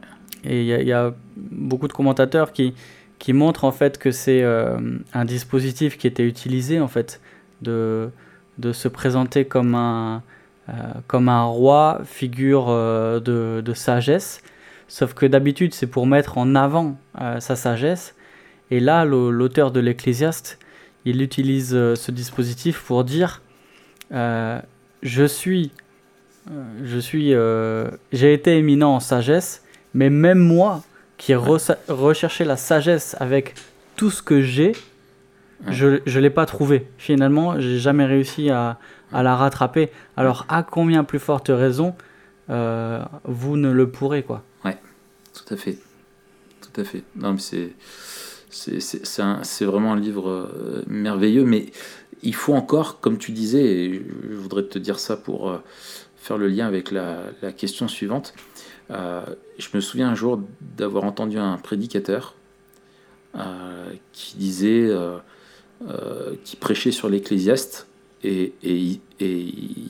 [0.43, 2.73] Et il y, a- il y a beaucoup de commentateurs qui,
[3.19, 4.77] qui montrent en fait que c'est euh,
[5.13, 7.21] un dispositif qui était utilisé en fait
[7.61, 8.09] de,
[8.57, 10.23] de se présenter comme un,
[10.69, 10.73] euh,
[11.07, 14.41] comme un roi, figure de, de sagesse.
[14.87, 16.97] Sauf que d'habitude, c'est pour mettre en avant
[17.39, 18.15] sa sagesse.
[18.69, 20.59] Et là, l'auteur de l'Ecclésiaste,
[21.05, 23.41] il utilise euh, ce dispositif pour dire
[24.11, 24.59] euh,
[25.01, 25.71] Je suis,
[26.51, 27.33] euh, je suis,
[28.17, 29.63] j'ai été éminent en sagesse,
[29.93, 30.83] mais même moi,
[31.17, 33.55] qui recherché la sagesse avec
[33.95, 34.73] tout ce que j'ai,
[35.65, 35.71] Ouais.
[35.73, 35.87] je
[36.17, 36.87] ne l'ai pas trouvé.
[36.97, 38.79] Finalement, j'ai jamais réussi à,
[39.13, 39.91] à la rattraper.
[40.17, 41.95] Alors, à combien plus forte raison
[42.49, 44.43] euh, vous ne le pourrez, quoi.
[45.33, 45.77] Tout à fait.
[46.61, 47.03] Tout à fait.
[47.15, 47.69] Non, mais c'est.
[48.53, 51.67] C'est, vraiment un livre euh, merveilleux, mais
[52.21, 55.57] il faut encore, comme tu disais, et je voudrais te dire ça pour euh,
[56.15, 58.33] faire le lien avec la, question suivante.
[58.91, 59.23] Euh,
[59.57, 60.39] je me souviens un jour
[60.77, 62.35] d'avoir entendu un prédicateur
[64.11, 64.91] qui disait,
[66.43, 67.87] qui prêchait sur l'Ecclésiaste,
[68.23, 68.99] et, il-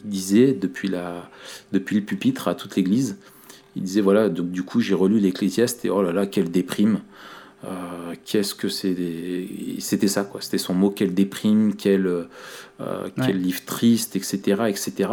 [0.05, 3.17] disait depuis le pupitre à toute l'Église,
[3.75, 7.01] il disait voilà, donc du coup j'ai relu l'Ecclésiaste et oh là là, quelle déprime.
[7.63, 9.75] Euh, Qu'est-ce que c'est des...
[9.79, 10.41] C'était ça, quoi.
[10.41, 12.25] C'était son mot, quelle déprime, quel, euh,
[13.15, 13.33] quel Ouais.
[13.33, 14.63] livre triste, etc.
[14.67, 15.09] etc.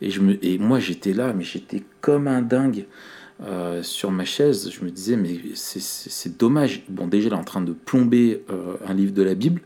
[0.00, 0.44] Et, je me...
[0.44, 2.86] et moi j'étais là, mais j'étais comme un dingue
[3.44, 4.70] euh, sur ma chaise.
[4.70, 6.82] Je me disais, mais c'est- dommage.
[6.88, 9.60] Bon, déjà, il est en train de plomber euh, un livre de la Bible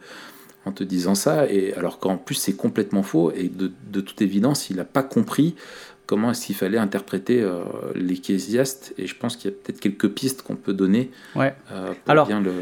[0.66, 4.20] en te disant ça, et alors qu'en plus c'est complètement faux, et de, de toute
[4.20, 5.54] évidence, il n'a pas compris
[6.06, 7.62] comment est-ce qu'il fallait interpréter euh,
[7.94, 11.54] l'Ecclésiaste, et je pense qu'il y a peut-être quelques pistes qu'on peut donner Ouais.
[11.72, 12.52] euh, pour Alors- bien le...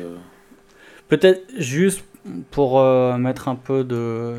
[1.08, 2.02] Peut-être juste
[2.50, 4.36] pour euh, mettre un peu de.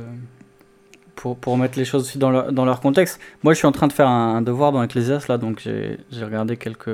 [1.16, 3.20] Pour, pour mettre les choses aussi dans leur, dans leur contexte.
[3.44, 5.98] Moi, je suis en train de faire un, un devoir dans Ecclésiaste, là, donc j'ai
[6.26, 6.90] regardé quelques.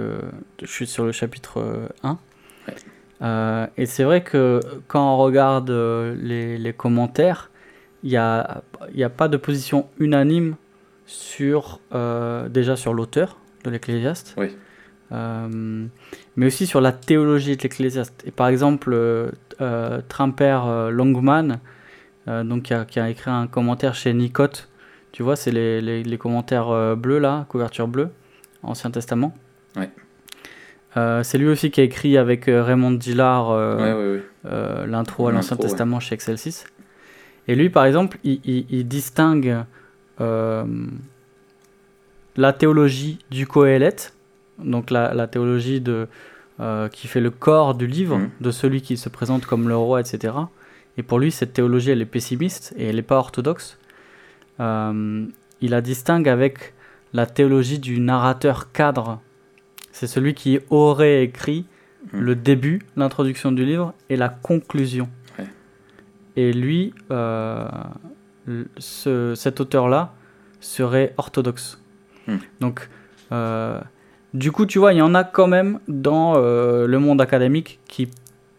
[0.61, 2.17] Je suis sur le chapitre euh, 1.
[3.21, 7.51] Euh, et c'est vrai que quand on regarde euh, les, les commentaires,
[8.03, 8.63] il n'y a,
[8.95, 10.55] y a pas de position unanime
[11.05, 11.79] sur.
[11.93, 14.33] euh, déjà sur l'auteur de l'Ecclésiaste.
[14.37, 14.57] Oui.
[15.11, 15.85] Euh,
[16.35, 18.23] mais aussi sur la théologie de l'Ecclésiaste.
[18.25, 19.31] Et par exemple, euh,
[20.89, 21.59] Longman,
[22.27, 24.69] donc qui a, qui a écrit un commentaire chez Nicote,
[25.11, 28.09] tu vois, c'est les, les, les commentaires bleus là, couverture bleue,
[28.63, 29.33] Ancien Testament.
[29.75, 29.89] Ouais.
[30.97, 34.21] Euh, c'est lui aussi qui a écrit avec euh, Raymond Dillard euh, Ouais, ouais,
[34.81, 34.87] ouais.
[34.87, 35.55] l'intro à l'Ancien.
[35.57, 36.65] Testament chez Excel 6.
[37.47, 39.57] Et lui, par exemple, il, il- il distingue
[42.37, 44.13] la théologie du Coëlette,
[44.59, 46.07] donc la, la théologie de,
[46.91, 48.29] qui fait le corps du livre, Mhm.
[48.39, 50.33] de celui qui se présente comme le roi, etc.
[50.97, 53.77] Et pour lui, cette théologie, elle est pessimiste et elle n'est pas orthodoxe.
[54.59, 56.73] Il la distingue avec
[57.13, 59.19] la théologie du narrateur cadre.
[59.91, 61.65] C'est celui qui aurait écrit
[62.13, 62.19] Mhm.
[62.21, 65.07] le début, l'introduction du livre et la conclusion.
[65.37, 65.45] Ouais.
[66.35, 67.67] Et lui, euh,
[68.77, 70.13] ce- cet auteur-là
[70.59, 71.79] serait orthodoxe.
[72.27, 72.39] Mhm.
[72.59, 72.89] Donc,
[73.31, 73.79] euh,
[74.33, 77.79] du coup, tu vois, il y en a quand même dans euh, le monde académique
[77.87, 78.09] qui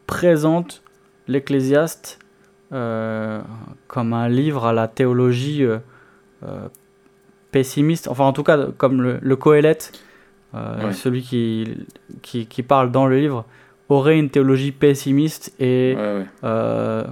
[0.07, 0.83] présentent
[1.29, 2.19] l'Ecclésiaste
[2.71, 5.63] comme un livre à la théologie
[7.51, 9.93] pessimiste, enfin en tout cas comme le, le Coëlette,
[10.55, 10.93] euh, Ouais.
[10.93, 11.67] celui qui,
[12.23, 13.45] qui, qui parle dans le livre,
[13.89, 16.27] aurait une théologie pessimiste et Ouais, ouais.
[16.45, 17.05] euh,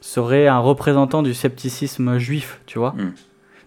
[0.00, 2.92] serait un représentant du scepticisme juif, tu vois.
[2.92, 3.12] Mm.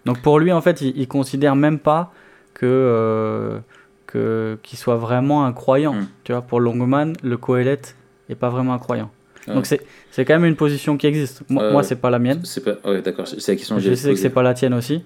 [0.04, 2.12] Donc pour lui, en fait, il, il considère même pas
[2.54, 3.58] que euh,
[4.06, 5.94] que qu'il soit vraiment un croyant.
[5.94, 6.06] Mm.
[6.24, 7.96] Tu vois, pour Longman, le Coëlette
[8.28, 9.10] est pas vraiment un croyant.
[9.46, 11.42] Donc c'est c'est quand même une position qui existe.
[11.48, 12.40] Moi, moi c'est pas la mienne.
[12.44, 13.00] C'est pas...
[13.00, 15.02] D'accord, c'est la question que Je sais que c'est pas la tienne aussi.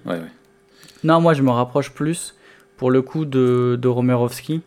[1.03, 2.35] Non, moi je me rapproche plus
[2.77, 4.61] pour le coup de, de Romerovski.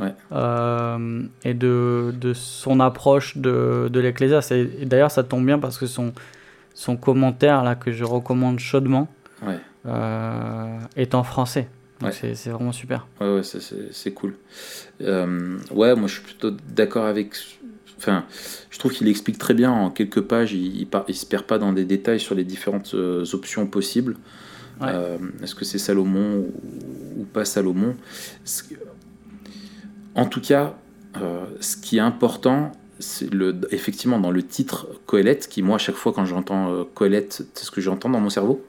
[0.00, 0.12] Ouais.
[0.32, 4.50] Euh, et de, de son approche de, de l'Ecclésiaste.
[4.52, 6.12] Et, d'ailleurs, ça tombe bien parce que son,
[6.74, 9.08] son commentaire, là, que je recommande chaudement,
[9.46, 9.58] Ouais.
[9.86, 11.68] euh, est en français.
[12.02, 12.10] Ouais.
[12.10, 13.06] c'est- vraiment super.
[13.20, 14.34] Ouais, ouais, c'est cool.
[15.00, 17.34] Euh, ouais, moi je suis plutôt d'accord avec.
[17.96, 18.24] Enfin,
[18.70, 20.52] je trouve qu'il explique très bien en quelques pages.
[20.52, 22.94] Il, il, il se perd pas dans des détails sur les différentes
[23.32, 24.16] options possibles.
[24.80, 24.88] Ouais.
[24.90, 27.94] Euh, Est-ce que c'est Salomon ou, ou pas Salomon
[30.14, 30.74] En tout cas,
[31.20, 35.78] euh, ce qui est important, c'est le, effectivement dans le titre Coëlette, qui moi, à
[35.78, 38.64] chaque fois quand j'entends euh, Coëlette, c'est ce que j'entends dans mon cerveau?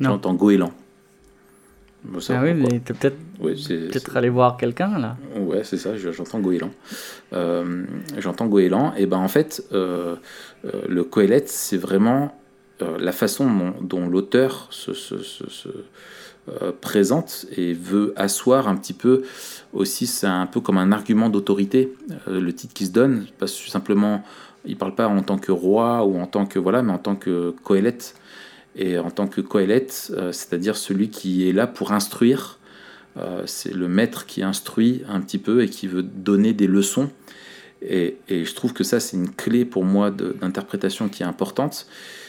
[0.00, 0.72] J'entends Goéland.
[2.04, 5.16] Bon, ça, Ah oui, mais t'es peut-être Ouais, peut-être aller voir quelqu'un là.
[5.38, 6.72] Ouais, c'est ça, je- j'entends goéland.
[7.32, 7.84] Euh,
[8.18, 10.16] j'entends goéland, et ben en fait, euh,
[10.88, 12.36] le Coëlette, c'est vraiment
[12.80, 14.90] la façon dont, l'auteur se,
[16.48, 19.22] euh, présente et veut asseoir un petit peu
[19.72, 21.94] aussi, c'est un peu comme un argument d'autorité,
[22.26, 24.24] euh, le titre qui se donne, pas simplement,
[24.64, 27.16] il parle pas en tant que roi ou en tant que, voilà, mais en tant
[27.16, 28.14] que Coëlette.
[28.74, 32.58] Et en tant que Coëlette, euh, c'est-à-dire celui qui est là pour instruire,
[33.18, 37.10] euh, c'est le maître qui instruit un petit peu et qui veut donner des leçons.
[37.82, 41.86] Et, je trouve que ça, c'est une clé pour moi d'interprétation qui est importante.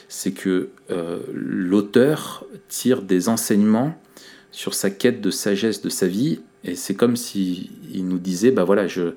[0.10, 3.96] C'est que euh, l'auteur tire des enseignements
[4.52, 6.42] sur sa quête de sagesse de sa vie.
[6.64, 9.14] Et c'est comme si il nous disait, bah voilà, je,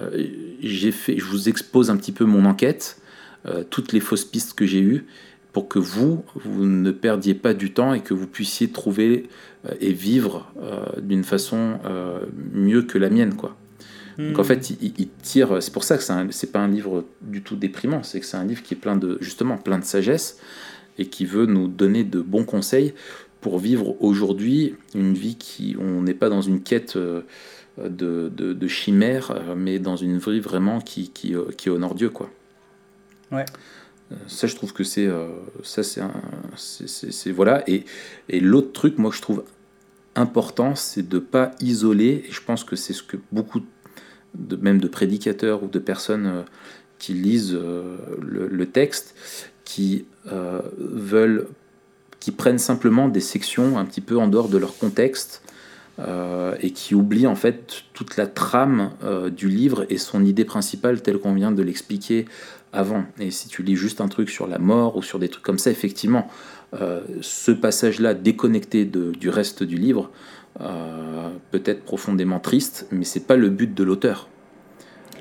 [0.00, 0.26] euh,
[0.60, 3.00] j'ai fait, je vous expose un petit peu mon enquête,
[3.46, 5.06] euh, toutes les fausses pistes que j'ai eues,
[5.52, 9.28] pour que vous, vous ne perdiez pas du temps et que vous puissiez trouver
[9.80, 10.52] et vivre
[11.00, 11.78] d'une façon
[12.52, 13.56] mieux que la mienne, quoi.
[14.18, 15.62] Donc en fait, il, tire.
[15.62, 18.02] C'est pour ça que c'est pas un livre du tout déprimant.
[18.02, 20.38] C'est que c'est un livre qui est plein de justement plein de sagesse
[20.98, 22.94] et qui veut nous donner de bons conseils
[23.40, 27.22] pour vivre aujourd'hui une vie qui on n'est pas dans une quête euh,
[27.76, 32.10] de, de, de chimère, mais dans une vie vraiment qui qui, euh, qui honore Dieu,
[32.10, 32.30] quoi.
[33.32, 33.44] Ouais.
[34.12, 35.10] Euh, Ça, je trouve que c'est
[35.64, 35.82] ça,
[36.56, 37.68] c'est voilà.
[37.68, 37.84] Et,
[38.28, 39.44] et l'autre truc, moi, que je trouve
[40.14, 42.24] important, c'est de pas isoler.
[42.28, 43.66] Et je pense que c'est ce que beaucoup, de,
[44.60, 46.42] même de prédicateurs ou de personnes euh,
[46.98, 49.14] qui lisent euh, le, texte,
[49.64, 51.48] qui euh, veulent,
[52.20, 55.42] qui prennent simplement des sections un petit peu en dehors de leur contexte.
[56.60, 58.90] et qui oublient en fait toute la trame
[59.30, 62.24] du livre et son idée principale telle qu'on vient de l'expliquer
[62.72, 63.04] avant.
[63.20, 65.60] Et si tu lis juste un truc sur la mort ou sur des trucs comme
[65.60, 66.26] ça, effectivement,
[67.20, 70.10] ce passage-là déconnecté de- du reste du livre
[70.60, 74.28] euh, peut être profondément triste, mais c'est pas le but de l'auteur.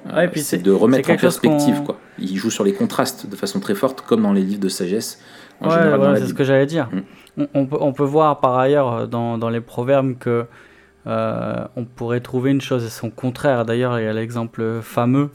[0.08, 1.84] Euh, Ouais, c'est de remettre en perspective.
[1.84, 1.98] Quoi.
[2.20, 5.20] Il joue sur les contrastes de façon très forte, comme dans les livres de sagesse.
[5.62, 6.90] En Ouais, général, dans voilà, la c'est ce que j'allais dire.
[6.92, 7.02] Mm.
[7.38, 10.46] On, on peut, on peut voir par ailleurs euh, dans, dans les proverbes que
[11.08, 13.66] euh, on pourrait trouver une chose et son contraire.
[13.66, 15.30] D'ailleurs, il y a l'exemple fameux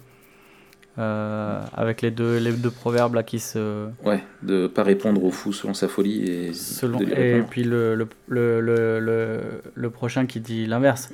[0.98, 3.86] euh, avec les deux, les deux proverbes là qui se.
[4.04, 8.08] Ouais, de pas répondre aux fous selon sa folie et Selon, et puis le, le,
[8.28, 9.40] le, le,
[9.74, 11.10] le, prochain qui dit l'inverse.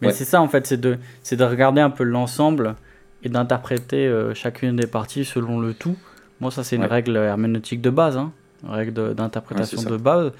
[0.00, 0.12] Mais Ouais.
[0.12, 2.74] c'est ça en fait, c'est de, c'est de regarder un peu l'ensemble
[3.22, 5.96] et d'interpréter euh, chacune des parties selon le tout.
[6.40, 6.88] Moi, ça, c'est une Ouais.
[6.88, 8.32] règle herméneutique de base, hein,
[8.64, 10.32] une règle de- d'interprétation Ouais, de base,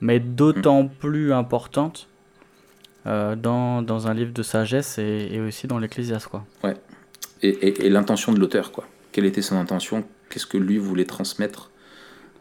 [0.00, 2.08] mais d'autant plus importante
[3.06, 6.26] euh, dans, dans un livre de sagesse et, et aussi dans l'Ecclésiaste.
[6.28, 6.44] Quoi.
[7.44, 8.84] Et, et- et l'intention de l'auteur, quoi.
[9.12, 10.04] Quelle était son intention?
[10.30, 11.70] Qu'est-ce que lui voulait transmettre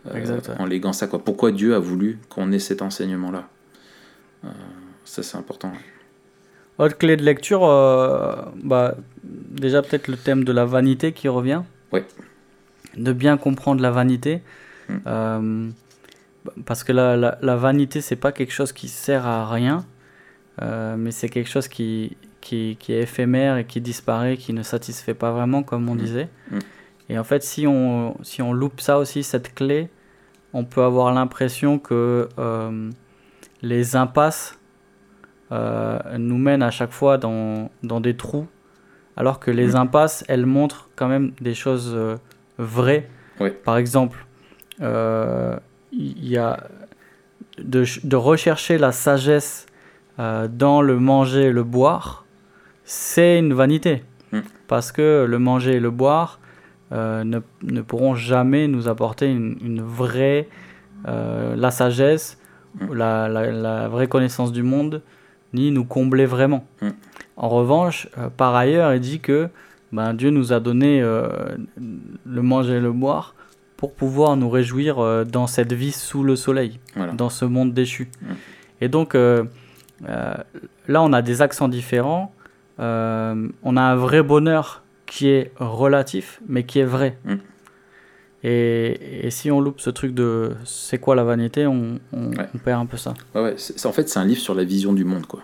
[0.07, 0.55] euh, Exact, ouais.
[0.59, 1.19] en léguant ça, quoi?
[1.23, 3.47] Pourquoi Dieu a voulu qu'on ait cet enseignement-là?
[4.45, 4.49] Euh,
[5.03, 5.71] Ça, c'est important.
[6.77, 11.61] Autre clé de lecture, euh, bah, déjà peut-être le thème de la vanité qui revient.
[11.91, 12.05] Ouais.
[12.97, 14.41] De bien comprendre la vanité.
[14.89, 14.93] Mm.
[15.07, 15.69] Euh,
[16.65, 19.85] parce que la, la, la vanité, c'est pas quelque chose qui sert à rien,
[20.97, 25.13] mais c'est quelque chose qui, qui, qui est éphémère et qui disparaît, qui ne satisfait
[25.13, 25.97] pas vraiment, comme on Mm.
[26.05, 26.29] disait.
[26.51, 26.59] Mm.
[27.09, 29.89] Et en fait, si on, si on loupe ça aussi, cette clé,
[30.53, 32.89] on peut avoir l'impression que euh,
[33.61, 34.59] les impasses
[35.51, 38.47] euh, nous mènent à chaque fois dans, dans des trous,
[39.17, 39.75] alors que les Mhm.
[39.83, 42.17] impasses, elles montrent quand même des choses euh,
[42.57, 43.07] vraies.
[43.65, 44.25] Par exemple,
[44.79, 46.67] il y a
[47.57, 49.65] de, de rechercher la sagesse
[50.17, 52.22] dans le manger et le boire,
[52.83, 54.03] c'est une vanité.
[54.31, 54.43] Mhm.
[54.67, 56.39] Parce que le manger et le boire
[56.91, 60.47] euh, ne, ne pourront jamais nous apporter une, une vraie,
[61.07, 62.37] euh, la sagesse,
[62.79, 62.93] Mhm.
[62.95, 65.01] la, la- la vraie connaissance du monde,
[65.53, 66.65] ni nous combler vraiment.
[66.81, 66.89] Mm.
[67.37, 69.47] En revanche, euh, par ailleurs, il dit que
[69.91, 73.35] ben, Dieu nous a donné le manger et le boire
[73.77, 77.13] pour pouvoir nous réjouir dans cette vie sous le soleil, Voilà.
[77.13, 78.09] dans ce monde déchu.
[78.21, 78.25] Mm.
[78.81, 82.32] Et donc, là, on a des accents différents.
[82.79, 87.17] Euh, on a un vrai bonheur qui est relatif, mais qui est vrai.
[87.25, 87.35] Mm.
[88.45, 92.49] Et, et si on loupe ce truc de c'est quoi la vanité, on, on- Ouais.
[92.53, 93.13] on perd un peu ça.
[93.33, 95.41] Ouais, ouais, c'est- c'est- en fait, c'est un livre sur la vision du monde, quoi.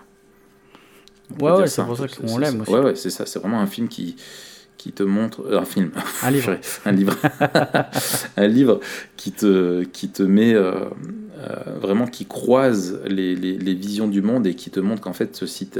[1.40, 2.70] On Ouais, c'est pour ça qu'on l'aime aussi.
[2.72, 3.24] Ouais, ouais, c'est ça.
[3.24, 4.16] C'est vraiment un film qui,
[4.80, 5.42] qui te montre.
[5.46, 5.90] euh, un film.
[6.22, 6.56] Un livre.
[6.86, 7.16] un livre.
[8.38, 8.80] un livre
[9.16, 10.54] qui te, qui te met.
[10.54, 10.84] euh,
[11.38, 15.14] euh, vraiment qui croise les, les, les visions du monde et qui te montre qu'en
[15.14, 15.70] fait, si,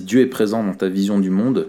[0.00, 1.68] Dieu est présent dans ta vision du monde,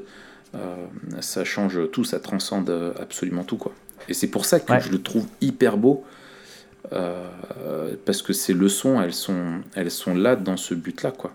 [1.20, 3.74] ça change tout, ça transcende absolument tout, quoi.
[4.08, 4.82] Et c'est pour ça que Ouais.
[4.82, 6.04] je le trouve hyper beau.
[8.06, 11.34] parce que ces leçons, elles sont, elles sont là dans ce but-là, quoi.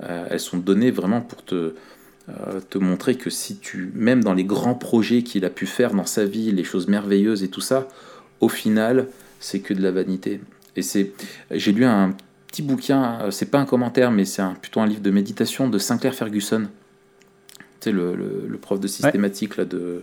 [0.00, 1.72] Elles sont données vraiment pour te,
[2.70, 6.06] te montrer que si tu, même dans les grands projets qu'il a pu faire dans
[6.06, 7.88] sa vie, les choses merveilleuses et tout ça,
[8.40, 9.06] au final,
[9.40, 10.40] c'est que de la vanité.
[10.74, 11.12] Et c'est,
[11.52, 12.14] j'ai lu un
[12.48, 15.68] petit bouquin, euh, c'est pas un commentaire, mais c'est un, plutôt un livre de méditation
[15.68, 16.66] de Sinclair Ferguson.
[17.58, 20.02] Tu sais, le, le- le prof de systématique là, de,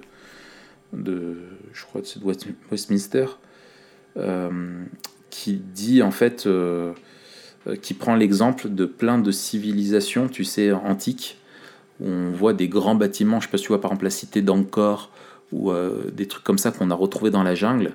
[0.93, 1.35] de,
[1.73, 3.25] je crois de West- Westminster,
[4.17, 4.49] euh,
[5.29, 6.93] qui dit en fait, euh,
[7.67, 11.37] euh, qui prend l'exemple de plein de civilisations, tu sais, antiques,
[12.03, 14.41] on voit des grands bâtiments, je sais pas si tu vois par exemple la cité
[14.41, 15.09] d'Angkor,
[15.53, 17.93] ou euh, des trucs comme ça qu'on a retrouvés dans la jungle.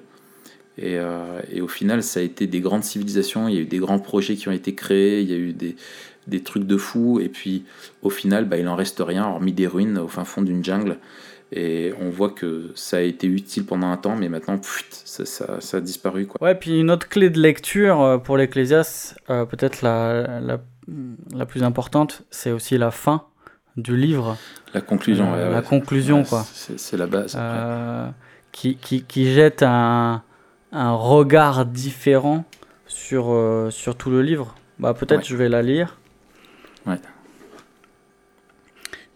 [0.78, 3.66] Et, euh, et au final, ça a été des grandes civilisations, il y a eu
[3.66, 5.74] des grands projets qui ont été créés, il y a eu des,
[6.28, 7.64] des trucs de fous, et puis
[8.02, 10.98] au final, bah, il en reste rien, hormis des ruines au fin fond d'une jungle.
[11.50, 15.80] Et on voit que ça a été utile pendant un temps, mais maintenant, ça, a
[15.80, 16.26] disparu.
[16.26, 16.46] Quoi.
[16.46, 20.60] Ouais, puis une autre clé de lecture euh, pour l'Ecclésiaste, peut-être la, la,
[21.34, 23.24] la plus importante, c'est aussi la fin
[23.78, 24.36] du livre,
[24.74, 25.64] La conclusion, Euh, ouais, la ouais.
[25.64, 26.44] conclusion, quoi.
[26.52, 27.34] C'est la base.
[27.38, 28.08] euh,
[28.52, 30.22] qui, qui, qui jette un,
[30.72, 32.44] un regard différent
[32.86, 34.54] sur, euh, sur tout le livre.
[34.78, 35.24] Bah, peut-être Ouais.
[35.24, 35.96] je vais la lire.
[36.86, 36.98] Ouais.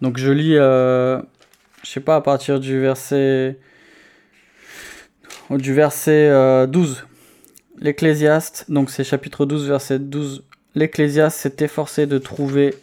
[0.01, 1.21] Donc je lis, euh,
[1.85, 3.59] je sais pas, à partir du verset,
[5.51, 7.05] du verset euh, 12.
[7.79, 10.45] L'Ecclésiaste, donc c'est chapitre 12, verset 12.
[10.75, 12.75] L'Ecclésiaste s'est efforcé de trouver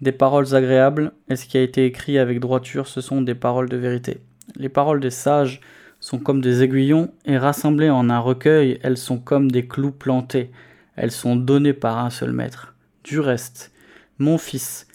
[0.00, 3.68] des paroles agréables, et ce qui a été écrit avec droiture, ce sont des paroles
[3.68, 4.20] de vérité.
[4.56, 5.60] Les paroles des sages
[6.00, 10.50] sont comme des aiguillons, et rassemblées en un recueil, elles sont comme des clous plantés.
[10.96, 12.74] Elles sont données par un seul maître.
[13.04, 13.72] Du reste,
[14.18, 14.86] mon fils,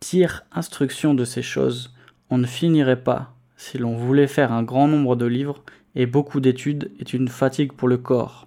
[0.00, 1.94] tire instruction de ces choses.
[2.30, 5.62] On ne finirait pas si l'on voulait faire un grand nombre de livres,
[5.94, 8.46] et beaucoup d'études est une fatigue pour le corps.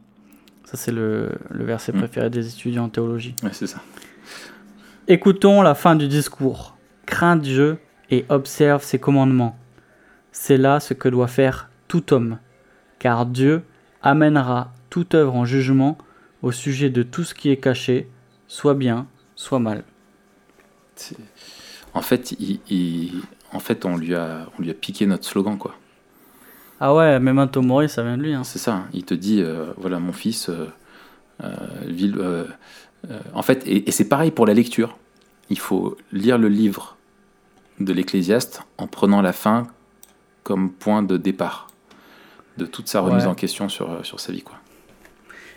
[0.66, 1.98] Ça, c'est le, le verset Mm.
[1.98, 3.36] préféré des étudiants en théologie.
[3.44, 3.82] Ouais, c'est ça.
[5.08, 6.78] Écoutons la fin du discours.
[7.06, 7.78] Crains Dieu
[8.10, 9.58] et observe ses commandements.
[10.32, 12.40] C'est là ce que doit faire tout homme,
[13.00, 13.64] car Dieu
[14.02, 15.98] amènera toute œuvre en jugement
[16.42, 18.10] au sujet de tout ce qui est caché,
[18.48, 19.84] soit bien, soit mal.
[21.94, 25.58] En fait, il, il- en fait on, lui a, on lui a piqué notre slogan,
[25.58, 25.76] quoi.
[26.80, 28.34] Ah ouais, Memento Mori, ça vient de lui.
[28.34, 28.44] Hein.
[28.44, 28.74] C'est ça.
[28.74, 28.88] hein.
[28.94, 30.68] Il te dit, euh, voilà, mon fils, euh,
[31.44, 31.52] euh,
[31.86, 32.16] ville,
[33.10, 34.98] euh, en fait, et, et c'est pareil pour la lecture.
[35.50, 36.96] Il faut lire le livre
[37.80, 39.68] de l'Ecclésiaste en prenant la fin
[40.44, 41.68] comme point de départ
[42.58, 43.30] de toute sa remise Ouais.
[43.30, 44.56] en question sur, euh, sur sa vie, quoi.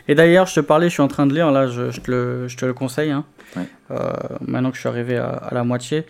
[0.08, 2.10] Et d'ailleurs, je te parlais, je suis en train de lire, là, je, je te,
[2.10, 3.10] le, je te le conseille.
[3.10, 3.24] hein.
[3.56, 3.66] Ouais.
[3.90, 4.12] Euh,
[4.46, 6.06] maintenant que je suis arrivé à, à la moitié.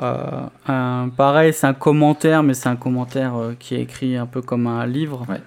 [0.00, 0.14] Euh,
[0.66, 4.42] un- pareil, c'est un commentaire, mais c'est un commentaire euh, qui est écrit un peu
[4.42, 5.40] comme un livre Ouais.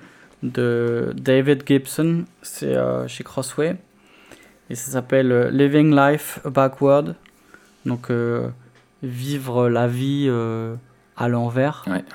[0.44, 2.24] de David Gibson.
[2.42, 3.76] C'est euh, chez Crossway.
[4.72, 7.16] Et ça s'appelle euh, Living Life Backward.
[7.86, 8.48] Donc, euh,
[9.04, 10.76] vivre la vie euh,
[11.18, 11.84] à l'envers.
[11.88, 12.06] Ouais.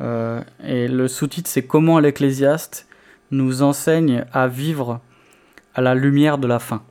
[0.00, 2.86] Euh, et le sous-titre, c'est Comment l'Ecclésiaste
[3.30, 5.00] nous enseigne à vivre
[5.74, 6.82] à la lumière de la fin.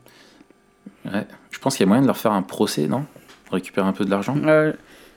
[1.06, 1.26] Ouais.
[1.50, 3.04] Je pense qu'il y a moyen de leur faire un procès, non?
[3.52, 4.36] Récupérer un peu de l'argent?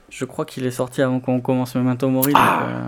[0.09, 2.33] Je crois qu'il est sorti avant qu'on commence Memento Mori.
[2.33, 2.63] donc, Ah.
[2.65, 2.81] euh,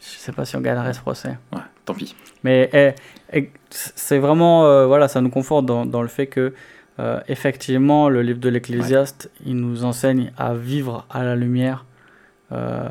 [0.00, 1.38] je sais pas si on gagnerait ce procès.
[1.52, 2.16] Ouais, tant pis.
[2.42, 2.92] Mais eh,
[3.32, 3.50] eh,
[3.94, 6.54] c'est vraiment, euh, voilà, ça nous conforte dans, dans le fait que,
[6.98, 11.84] euh, effectivement, le livre de l'Ecclésiaste, il nous enseigne à vivre à la lumière
[12.52, 12.88] euh,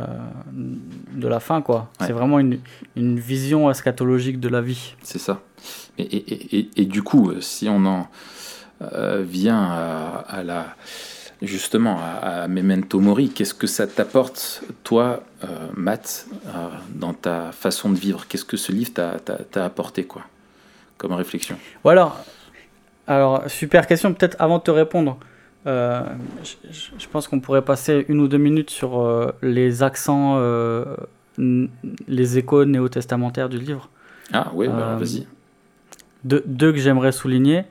[0.51, 1.89] de la fin, quoi.
[1.99, 2.07] Ouais.
[2.07, 2.59] C'est vraiment une,
[2.95, 4.95] une vision eschatologique de la vie.
[5.01, 5.41] C'est ça.
[5.97, 8.07] Et, et, et, du coup, si on en
[9.21, 10.75] vient à, à la
[11.41, 15.23] justement à, à Memento Mori, qu'est-ce que ça t'apporte, toi,
[15.75, 16.27] Matt,
[16.93, 18.27] dans ta façon de vivre?
[18.27, 20.23] Qu'est-ce que ce livre t'a apporté, quoi,
[20.97, 22.19] comme réflexion Ou alors,
[23.07, 25.17] alors, super question, peut-être avant de te répondre.
[25.67, 26.01] euh,
[26.71, 30.85] je, pense qu'on pourrait passer une ou deux minutes sur euh, les accents, euh,
[31.37, 33.89] les échos néo-testamentaires du livre.
[34.33, 35.27] Ah ouais, bah, vas-y.
[36.23, 37.65] Deux, deux que j'aimerais souligner.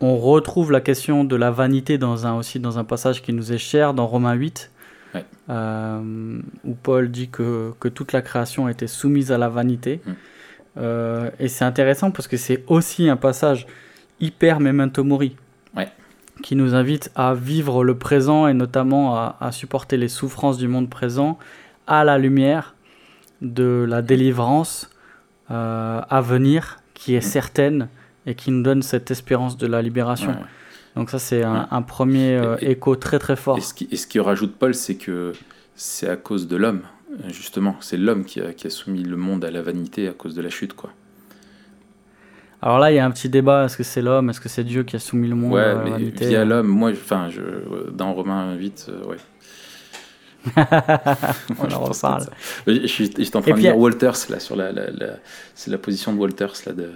[0.00, 3.52] on retrouve la question de la vanité dans un, aussi dans un passage qui nous
[3.52, 4.70] est cher, dans Romains 8,
[5.14, 5.24] Ouais.
[5.48, 10.00] euh, où Paul dit que, que toute la création était soumise à la vanité.
[10.04, 10.12] Mm.
[10.76, 13.66] Euh, et c'est intéressant parce que c'est aussi un passage
[14.20, 15.36] hyper memento mori,
[15.76, 15.88] Ouais.
[16.42, 20.66] qui nous invite à vivre le présent et notamment à, à supporter les souffrances du
[20.68, 21.38] monde présent
[21.86, 22.74] à la lumière
[23.42, 24.90] de la délivrance
[25.50, 27.88] euh, à venir, qui est certaine
[28.26, 30.30] et qui nous donne cette espérance de la libération.
[30.30, 30.46] Ouais.
[30.96, 31.66] Donc ça c'est un, Ouais.
[31.70, 33.58] un premier euh, Et- écho très très fort.
[33.58, 35.32] Et ce, qui, et ce qui rajoute Paul, c'est que
[35.74, 36.82] c'est à cause de l'homme,
[37.28, 37.76] justement.
[37.80, 40.42] C'est l'homme qui a, qui a soumis le monde à la vanité à cause de
[40.42, 40.90] la chute, quoi.
[42.62, 44.64] Alors là il y a un petit débat, est-ce que c'est l'homme, est-ce que c'est
[44.64, 46.28] Dieu qui a soumis le monde ouais, à la mais vanité?
[46.28, 47.42] via l'homme, moi, enfin, je,
[47.90, 49.16] dans Romains 8, euh, ouais.
[51.58, 52.26] On en reparle.
[52.68, 55.16] Euh, Je suis, en train de lire euh, Walters, là, sur la, la, la-
[55.54, 56.90] c'est la position de Walters, là, de,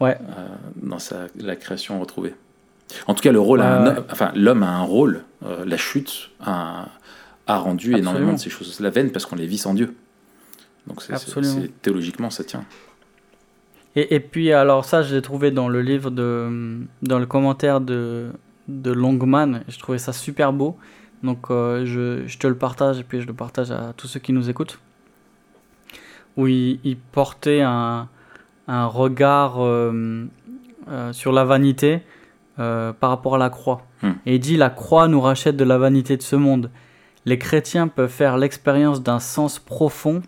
[0.00, 0.16] Ouais.
[0.20, 0.46] euh,
[0.76, 2.34] dans sa, la création retrouvée.
[3.08, 5.22] En tout cas, le rôle, a un homme- enfin, l'homme a un rôle.
[5.44, 6.86] euh, la chute a,
[7.48, 8.10] a rendu Absolument.
[8.10, 9.96] énormément de ces choses la veine parce qu'on les vit sans Dieu.
[10.86, 12.64] Donc, c'est, théologiquement, ça tient.
[13.96, 17.80] Et, et puis alors ça je l'ai trouvé dans le livre de dans le commentaire
[17.80, 18.30] de
[18.68, 20.76] de Longman je trouvais ça super beau
[21.22, 24.20] donc euh, je, je te le partage et puis je le partage à tous ceux
[24.20, 24.78] qui nous écoutent
[26.36, 28.08] où il, il portait un,
[28.68, 30.26] un regard euh,
[30.90, 32.02] euh, sur la vanité
[32.56, 34.12] par rapport à la croix Hmm.
[34.26, 36.70] et il dit la croix nous rachète de la vanité de ce monde
[37.26, 40.22] les chrétiens peuvent faire l'expérience d'un sens profond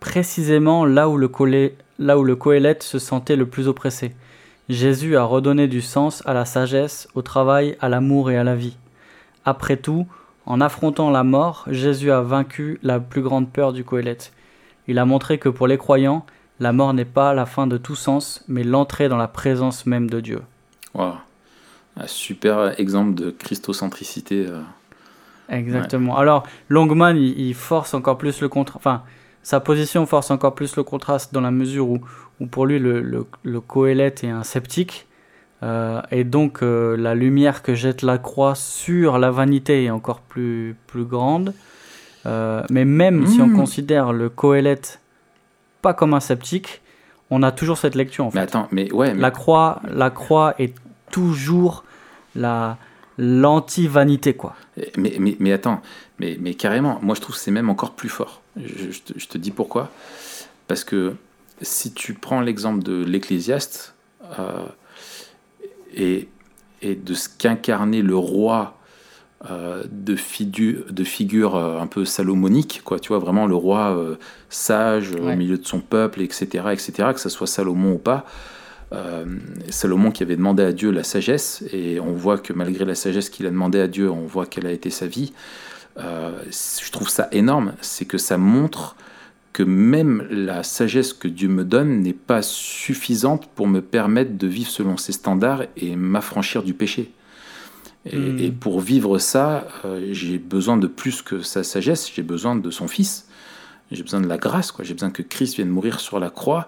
[0.00, 2.38] précisément là où le collet là où le
[2.80, 4.14] se sentait le plus oppressé.
[4.68, 8.54] Jésus a redonné du sens à la sagesse, au travail, à l'amour et à la
[8.54, 8.76] vie.
[9.44, 10.06] Après tout,
[10.44, 14.32] en affrontant la mort, Jésus a vaincu la plus grande peur du Coëlette.
[14.88, 16.26] Il a montré que pour les croyants,
[16.60, 20.10] la mort n'est pas la fin de tout sens, mais l'entrée dans la présence même
[20.10, 20.42] de Dieu.
[21.96, 24.46] Un super exemple de christocentricité.
[24.46, 24.60] euh.
[25.48, 26.16] Exactement.
[26.16, 28.76] Alors, Longman, il, il force encore plus le contraste.
[28.78, 29.02] Enfin,
[29.42, 32.00] sa position force encore plus le contraste dans la mesure où,
[32.40, 35.06] où pour lui, le, le, le Coëlette est un sceptique.
[35.62, 40.20] euh, et donc, euh, la lumière que jette la croix sur la vanité est encore
[40.20, 41.54] plus, plus grande.
[42.26, 43.56] Euh, mais même si on Mm.
[43.56, 45.00] considère le Coëlette
[45.80, 46.82] pas comme un sceptique,
[47.30, 48.38] on a toujours cette lecture en fait.
[48.38, 50.74] Mais attends, mais ouais, mais La croix, la croix est
[51.12, 51.84] toujours
[52.34, 52.76] la
[53.18, 54.54] l'anti-vanité quoi.
[54.96, 55.80] Mais, mais, mais attends,
[56.18, 58.42] mais, mais carrément, moi je trouve que c'est même encore plus fort.
[58.56, 59.90] Je, je te, je te dis pourquoi.
[60.68, 61.14] Parce que
[61.62, 63.94] si tu prends l'exemple de l'Ecclésiaste
[64.38, 64.66] euh,
[65.94, 66.28] et,
[66.82, 68.76] et de ce qu'incarnait le roi
[69.50, 74.16] euh, de, figu- de figure euh, un peu salomonique, quoi, tu vois, vraiment le roi
[74.50, 75.32] sage Ouais.
[75.32, 78.24] au milieu de son peuple, etc., etc., que ce soit Salomon ou pas.
[78.92, 79.24] Euh,
[79.68, 83.30] Salomon qui avait demandé à Dieu la sagesse, et on voit que malgré la sagesse
[83.30, 85.32] qu'il a demandé à Dieu, on voit quelle a été sa vie.
[85.98, 88.96] Euh, je trouve ça énorme, c'est que ça montre
[89.52, 94.46] que même la sagesse que Dieu me donne n'est pas suffisante pour me permettre de
[94.46, 97.10] vivre selon ses standards et m'affranchir du péché.
[98.04, 98.38] Et, Hmm.
[98.38, 102.70] et pour vivre ça, euh, j'ai besoin de plus que sa sagesse, j'ai besoin de
[102.70, 103.25] son Fils.
[103.92, 104.84] J'ai besoin de la grâce, quoi.
[104.84, 106.66] J'ai besoin que Christ vienne mourir sur la croix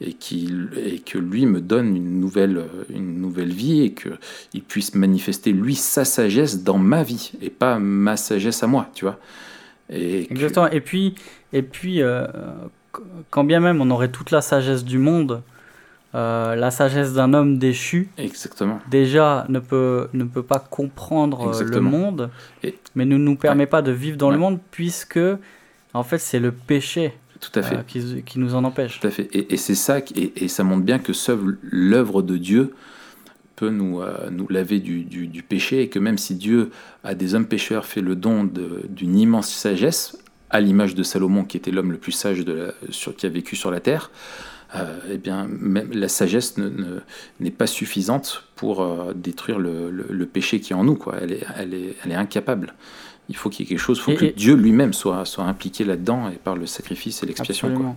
[0.00, 4.94] et, qu'il et que lui me donne une nouvelle, une nouvelle vie et qu'il puisse
[4.94, 9.18] manifester lui sa sagesse dans ma vie et pas ma sagesse à moi, tu vois.
[9.92, 10.68] Et que- Exactement.
[10.70, 11.16] Et puis,
[11.52, 12.26] et puis euh,
[12.92, 15.42] qu- quand bien même on aurait toute la sagesse du monde,
[16.14, 18.78] euh, la sagesse d'un homme déchu, Exactement.
[18.88, 22.30] déjà ne peut, ne peut pas comprendre euh, le monde,
[22.62, 25.18] Et- mais ne nous permet pas de vivre dans le monde puisque,
[25.94, 27.76] en fait, c'est le péché Tout à fait.
[27.76, 29.00] euh, qui, qui nous en empêche.
[29.00, 29.28] Tout à fait.
[29.32, 32.74] Et, et c'est ça, qui- et, et ça montre bien que seule l'œuvre de Dieu
[33.56, 36.70] peut nous, euh, nous laver du, du- du péché, et que même si Dieu,
[37.04, 38.44] à des hommes pécheurs, fait le don
[38.88, 40.16] d'une immense sagesse,
[40.48, 43.28] à l'image de Salomon, qui était l'homme le plus sage de la- sur, qui a
[43.28, 44.10] vécu sur la terre,
[44.76, 47.00] euh, eh bien, même la sagesse ne- ne-
[47.40, 50.94] n'est pas suffisante pour détruire le, le- le péché qui est en nous.
[50.96, 51.16] Quoi.
[51.20, 52.74] Elle, est, elle, est, elle est incapable.
[53.30, 55.24] Il faut qu'il y ait quelque chose, il faut Et- que et- Dieu lui-même soit,
[55.24, 57.96] soit impliqué là-dedans et par le sacrifice et l'expiation.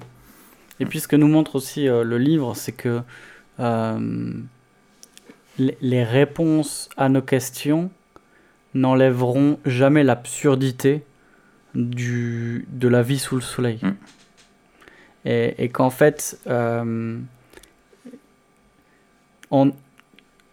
[0.80, 3.02] Et puis ce que nous montre aussi euh, le livre, c'est que
[3.60, 4.34] euh,
[5.58, 7.92] les, les réponses à nos questions
[8.74, 11.04] n'enlèveront jamais l'absurdité
[11.76, 13.80] du, de la vie sous le soleil.
[13.82, 13.96] Mm.
[15.26, 17.18] Et, et qu'en fait, euh,
[19.52, 19.74] on,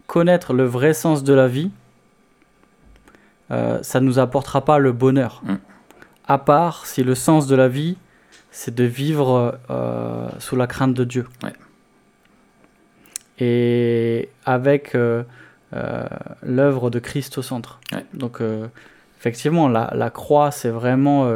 [0.06, 1.70] connaître le vrai sens de la vie,
[3.50, 5.42] euh, ça ne nous apportera pas le bonheur.
[5.44, 5.54] Mm.
[6.26, 7.96] À part si le sens de la vie,
[8.50, 11.26] c'est de vivre euh, sous la crainte de Dieu.
[11.42, 11.52] Ouais.
[13.38, 15.22] et avec euh,
[16.42, 17.80] l'œuvre de Christ au centre.
[17.92, 18.04] Ouais.
[18.12, 18.40] Donc,
[19.18, 21.30] effectivement, la, la croix, c'est vraiment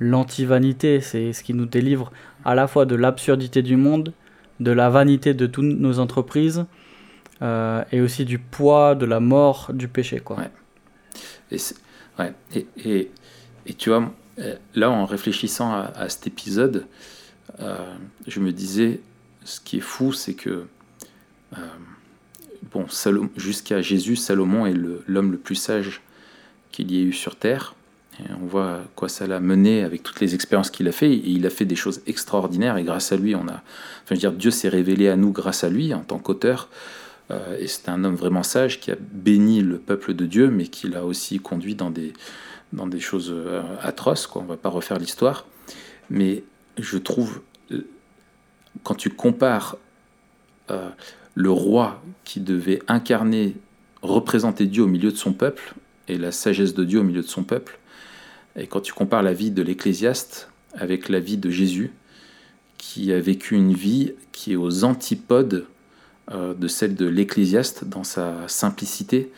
[0.00, 1.00] l'anti-vanité.
[1.00, 2.10] C'est ce qui nous délivre
[2.44, 4.12] à la fois de l'absurdité du monde,
[4.60, 6.66] de la vanité de toutes nos entreprises,
[7.42, 10.20] euh, et aussi du poids de la mort du péché.
[10.20, 10.36] Quoi.
[10.36, 10.50] Ouais.
[11.54, 12.32] Et, ouais.
[12.54, 13.10] et, et,
[13.66, 16.86] et tu vois, euh, là, en réfléchissant à, cet épisode,
[17.60, 17.76] euh,
[18.26, 19.00] je me disais,
[19.44, 20.66] ce qui est fou, c'est que,
[21.56, 21.66] euh,
[22.72, 22.86] bon,
[23.36, 24.74] jusqu'à Jésus, Salomon est
[25.06, 26.02] l'homme le, plus sage
[26.72, 27.74] qu'il y ait eu sur Terre.
[28.40, 31.12] On voit quoi ça l'a mené avec toutes les expériences qu'il a fait.
[31.12, 32.76] Et il a fait des choses extraordinaires.
[32.76, 33.62] Et grâce à lui, on a, enfin,
[34.10, 36.68] je veux dire, Dieu s'est révélé à nous grâce à lui en tant qu'auteur.
[37.30, 40.66] Euh, et c'est un homme vraiment sage qui a béni le peuple de Dieu, mais
[40.66, 42.12] qui l'a aussi conduit dans des,
[42.72, 44.28] dans des choses euh, atroces.
[44.34, 45.46] On va pas refaire l'histoire.
[46.10, 46.44] Mais
[46.78, 47.86] je trouve, euh,
[48.82, 49.76] quand tu compares
[51.34, 53.54] le roi qui devait incarner,
[54.00, 55.74] représenter Dieu au milieu de son peuple,
[56.08, 57.78] et la sagesse de Dieu au milieu de son peuple,
[58.56, 61.92] et quand tu compares la vie de l'ecclésiaste avec la vie de Jésus,
[62.78, 65.66] qui a vécu une vie qui est aux antipodes
[66.30, 69.30] euh, de celle de l'ecclésiaste dans sa simplicité.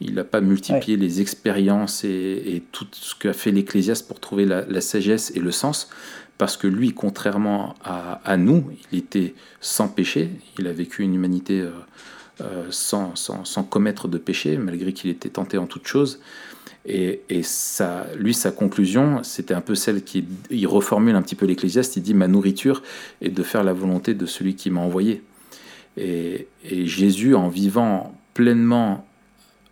[0.00, 4.44] Il n'a pas multiplié les expériences et, et tout ce qu'a fait l'ecclésiaste pour trouver
[4.44, 5.88] la, la sagesse et le sens,
[6.36, 11.14] parce que lui, contrairement à, à nous, il était sans péché, il a vécu une
[11.14, 11.70] humanité euh,
[12.40, 16.20] euh, sans, sans, sans commettre de péché, malgré qu'il était tenté en toutes choses.
[16.84, 21.36] Et, et ça, lui, sa conclusion, c'était un peu celle qui il reformule un petit
[21.36, 21.96] peu l'Ecclésiaste.
[21.96, 22.82] Il dit Ma nourriture
[23.22, 25.22] est de faire la volonté de celui qui m'a envoyé.
[25.96, 29.06] Et, et Jésus, en vivant pleinement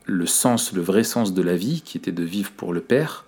[0.07, 3.25] le sens, le vrai sens de la vie, qui était de vivre pour le Père,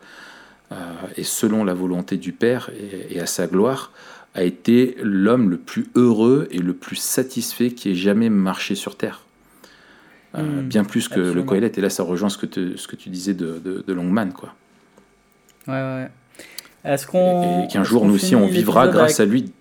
[0.73, 0.77] euh,
[1.17, 2.71] et selon la volonté du Père
[3.11, 3.93] et, et à sa gloire,
[4.35, 8.97] a été l'homme le plus heureux et le plus satisfait qui ait jamais marché sur
[8.97, 9.21] terre.
[10.37, 11.43] Euh, Mm, bien plus que le.
[11.45, 11.79] Coëlette.
[11.79, 14.33] Et là, ça rejoint ce que, te- ce que tu disais de, de, de Longman,
[14.33, 14.53] quoi.
[15.69, 16.09] Ouais, ouais.
[16.85, 17.65] Est-ce qu'on.
[17.65, 19.53] et qu'un jour, nous aussi, on vivra grâce avec- à lui,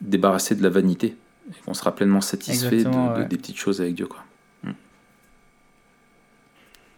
[0.00, 1.14] débarrassé de la vanité,
[1.50, 3.26] et qu'on sera pleinement satisfait de, Exactement, de- ouais.
[3.28, 4.24] des petites choses avec Dieu, quoi.
[4.62, 4.70] Mm.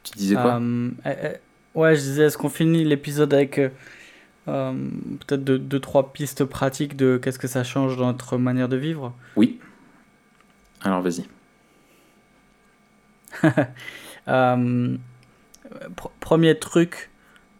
[0.04, 3.70] Tu disais quoi Euh, eh, eh, ouais, je disais, est-ce qu'on finit l'épisode avec euh,
[4.48, 4.72] euh,
[5.26, 8.76] peut-être deux, deux, trois pistes pratiques de qu'est-ce que ça change dans notre manière de
[8.76, 9.12] vivre?
[9.34, 9.58] Oui.
[10.82, 11.24] Alors, vas-y.
[14.26, 17.10] Pr- Premier truc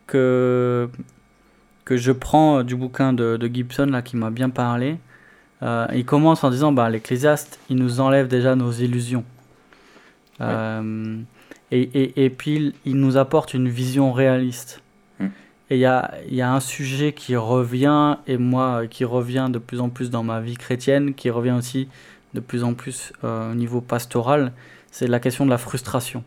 [0.07, 0.89] que,
[1.85, 4.99] que je prends du bouquin de, de Gibson, là, qui m'a bien parlé,
[5.63, 9.25] euh, il commence en disant bah, l'Ecclésiaste, il nous enlève déjà nos illusions.
[10.41, 11.19] Euh,
[11.71, 14.83] et, et, et puis, il- il nous apporte une vision réaliste.
[15.19, 15.29] Hmm.
[15.71, 19.05] Et il y a, il y a un sujet qui revient, et moi, euh, qui
[19.05, 21.89] revient de plus en plus dans ma vie chrétienne, qui revient aussi
[22.35, 24.53] de plus en plus euh, au niveau pastoral,
[24.91, 26.23] c'est la question de la frustration.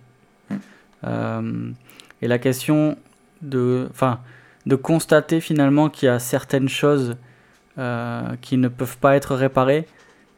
[0.50, 1.74] Hmm.
[2.22, 2.98] Et la question
[3.42, 3.88] de
[4.82, 7.16] constater finalement qu'il y a certaines choses
[7.78, 9.88] euh, qui ne peuvent pas être réparées,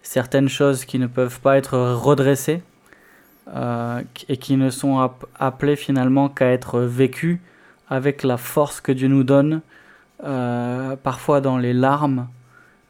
[0.03, 2.61] certaines choses qui ne peuvent pas être redressées,
[3.55, 7.41] euh, et qui ne sont app- appelées finalement qu'à être vécues
[7.89, 9.61] avec la force que Dieu nous donne,
[10.23, 12.27] euh, parfois dans les larmes,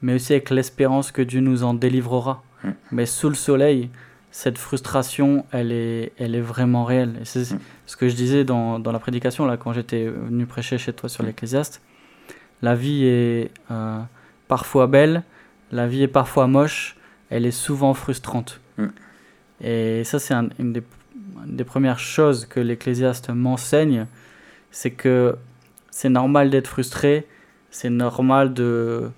[0.01, 2.43] mais aussi avec l'espérance que Dieu nous en délivrera.
[2.63, 2.69] Mm.
[2.91, 3.89] Mais sous le soleil,
[4.31, 7.15] cette frustration, elle est, elle est vraiment réelle.
[7.21, 7.59] Et c'est Mm.
[7.85, 11.07] ce que je disais dans, dans la prédication, là, quand j'étais venu prêcher chez toi
[11.09, 11.27] sur Mm.
[11.27, 11.81] l'Ecclésiaste.
[12.61, 13.99] La vie est euh,
[14.55, 15.23] parfois belle,
[15.71, 16.97] la vie est parfois moche,
[17.29, 18.59] elle est souvent frustrante.
[18.77, 18.87] Mm.
[19.63, 20.83] Et ça, c'est un- une, des,
[21.47, 24.07] une des premières choses que l'Ecclésiaste m'enseigne,
[24.69, 25.37] c'est que
[25.89, 27.25] c'est normal d'être frustré,
[27.69, 29.09] c'est normal de,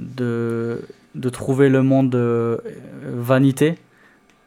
[0.00, 0.80] de,
[1.14, 2.56] de trouver le monde euh,
[3.32, 3.76] vanité,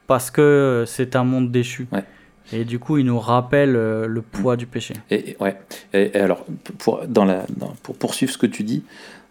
[0.07, 1.87] parce que c'est un monde déchu.
[1.93, 2.03] Ouais.
[2.51, 4.93] Et du coup, il nous rappelle euh, le poids du péché.
[5.09, 5.55] Et, et- ouais.
[5.93, 6.45] Et, et alors,
[6.79, 8.83] pour, dans la, dans- pour poursuivre ce que tu dis,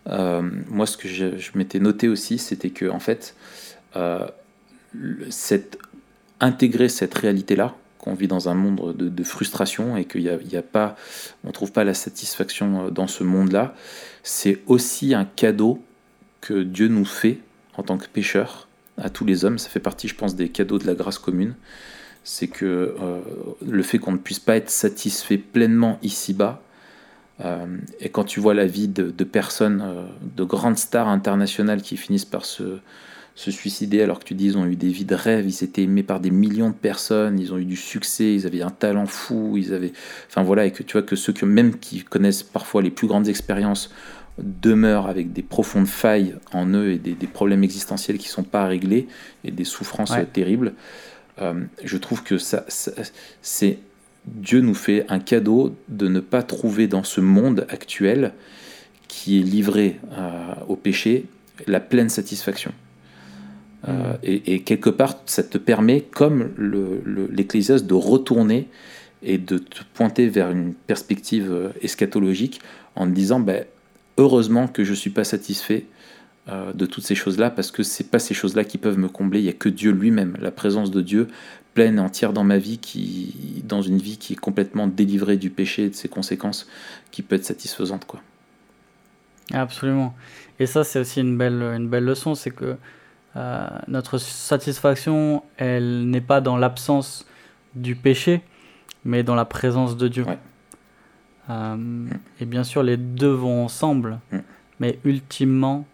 [0.07, 3.35] moi, ce que je, m'étais noté aussi, c'était que, en fait,
[3.97, 4.27] euh,
[6.41, 10.97] intégrer cette réalité-là, qu'on vit dans un monde de, frustration et qu'il y a, pas,
[11.45, 13.75] on trouve pas la satisfaction euh, dans ce monde-là,
[14.25, 15.83] c'est aussi un cadeau
[16.41, 17.39] que Dieu nous fait
[17.77, 18.67] en tant que pécheurs
[18.99, 19.59] à tous les hommes.
[19.59, 21.55] Ça fait partie, je pense, des cadeaux de la grâce commune.
[22.25, 23.21] C'est que euh,
[23.65, 26.72] le fait qu'on ne puisse pas être satisfait pleinement ici-bas, euh,
[28.01, 30.05] et quand tu vois la vie de, de personnes, euh,
[30.37, 32.79] de grandes stars internationales qui finissent par se,
[33.35, 35.83] se suicider alors que tu dis ils ont eu des vies de rêve, ils étaient
[35.83, 39.07] aimés par des millions de personnes, ils ont eu du succès, ils avaient un talent
[39.07, 39.93] fou, ils avaient,
[40.29, 43.09] enfin voilà, et que tu vois que ceux que même qui connaissent parfois les plus
[43.09, 43.91] grandes expériences
[44.39, 48.43] demeurent avec des profondes failles en eux et des, des problèmes existentiels qui ne sont
[48.45, 49.07] pas réglés
[49.45, 50.27] et des souffrances Ouais.
[50.27, 50.75] terribles,
[51.41, 52.93] euh, je trouve que ça, ça-
[53.43, 53.79] c'est
[54.27, 58.33] Dieu nous fait un cadeau de ne pas trouver dans ce monde actuel
[59.09, 61.27] qui est livré euh, au péché
[61.67, 62.73] la pleine satisfaction.
[63.89, 68.69] Euh, et, et quelque part, ça te permet, comme le- le- l'Ecclésiaste, de retourner
[69.25, 72.61] et de te pointer vers une perspective euh, eschatologique
[72.95, 73.65] en te disant ben,
[74.19, 75.87] heureusement que je ne suis pas satisfait
[76.49, 79.41] euh, de toutes ces choses-là parce que c'est pas ces choses-là qui peuvent me combler.
[79.41, 81.29] Il n'y a que Dieu lui-même, la présence de Dieu
[81.75, 85.51] pleine et entière dans ma vie, qui, dans une vie qui est complètement délivrée du
[85.51, 86.69] péché et de ses conséquences,
[87.11, 88.05] qui peut être satisfaisante.
[88.05, 88.21] Quoi.
[89.53, 90.15] Absolument.
[90.59, 92.77] Et ça, c'est aussi une belle, une belle leçon, c'est que
[93.37, 97.27] euh, notre satisfaction, elle n'est pas dans l'absence
[97.75, 98.43] du péché,
[99.05, 100.25] mais dans la présence de Dieu.
[100.25, 100.39] Ouais.
[101.51, 102.07] Euh,
[102.41, 104.39] et bien sûr, les deux vont ensemble, Mm.
[104.81, 105.87] mais ultimement,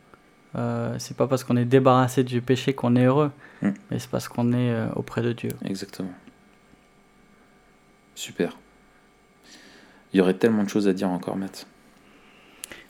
[0.59, 3.31] euh, c'est pas parce qu'on est débarrassé du péché qu'on est heureux,
[3.63, 3.71] Mm.
[3.91, 5.51] mais c'est parce qu'on est euh, auprès de Dieu.
[5.65, 6.11] Exactement.
[8.15, 8.57] Super.
[10.13, 11.67] Il y aurait tellement de choses à dire encore, Matt.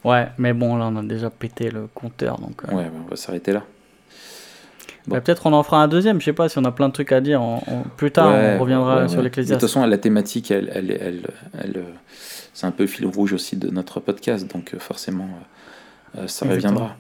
[0.05, 2.63] Ouais, mais bon, là, on a déjà pété le compteur, donc.
[2.69, 3.65] euh, Ouais, bah, on va s'arrêter là.
[5.07, 5.17] bon.
[5.17, 6.93] bah, Peut-être on en fera un deuxième, je sais pas si on a plein de
[6.93, 7.43] trucs à dire.
[7.43, 9.25] on- on- plus tard, Ouais, on reviendra ouais, sur ouais.
[9.25, 9.61] l'Ecclésiaste.
[9.61, 11.27] De toute façon, la thématique, elle, elle, elle,
[11.59, 11.85] elle,
[12.55, 15.29] c'est un peu le fil rouge aussi de notre podcast, donc forcément,
[16.15, 16.51] ça Exactement.
[16.55, 16.97] reviendra.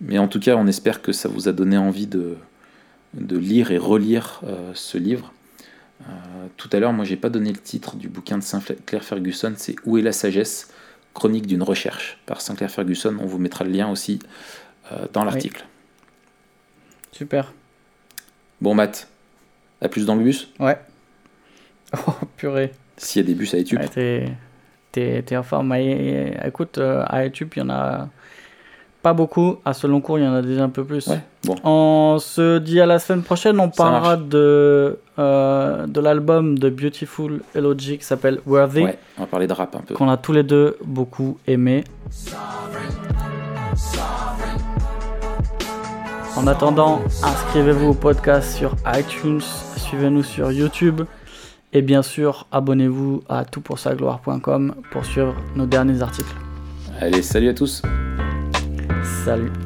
[0.00, 2.36] Mais en tout cas, on espère que ça vous a donné envie de,
[3.14, 5.32] de lire et relire euh, ce livre.
[6.02, 6.12] Euh,
[6.56, 9.76] tout à l'heure, moi, j'ai pas donné le titre du bouquin de Sinclair Ferguson, c'est
[9.84, 10.72] Où est la sagesse?
[11.14, 13.16] Chronique d'une recherche par Sinclair Ferguson.
[13.20, 14.18] On vous mettra le lien aussi
[14.92, 15.64] euh, dans l'article.
[17.10, 17.54] Super.
[18.60, 19.08] Bon, Matt,
[19.80, 20.78] à plus dans le bus Ouais.
[22.06, 22.72] Oh, purée.
[22.98, 23.78] S'il y a des bus à YouTube.
[23.78, 24.28] Ouais, t'es,
[24.92, 25.72] t'es, t'es en forme.
[25.74, 28.10] Écoute, à YouTube, il y en a
[29.06, 29.58] pas beaucoup.
[29.64, 31.06] À ce long cours, il y en a déjà un peu plus.
[31.06, 31.54] Ouais, bon.
[31.62, 33.60] On se dit à la semaine prochaine.
[33.60, 34.28] On Ça parlera marche.
[34.30, 39.52] de, euh, de l'album de Beautiful Elogy qui s'appelle Worthy, Ouais, on va parler de
[39.52, 39.94] rap un peu.
[39.94, 41.84] qu'on a tous les deux beaucoup aimé.
[46.36, 49.40] En attendant, inscrivez-vous au podcast sur iTunes,
[49.76, 51.02] suivez-nous sur YouTube
[51.72, 56.34] et bien sûr, abonnez-vous à toutpoursagloire.com pour suivre nos derniers articles.
[57.00, 57.82] Allez, salut à tous
[59.26, 59.65] Salut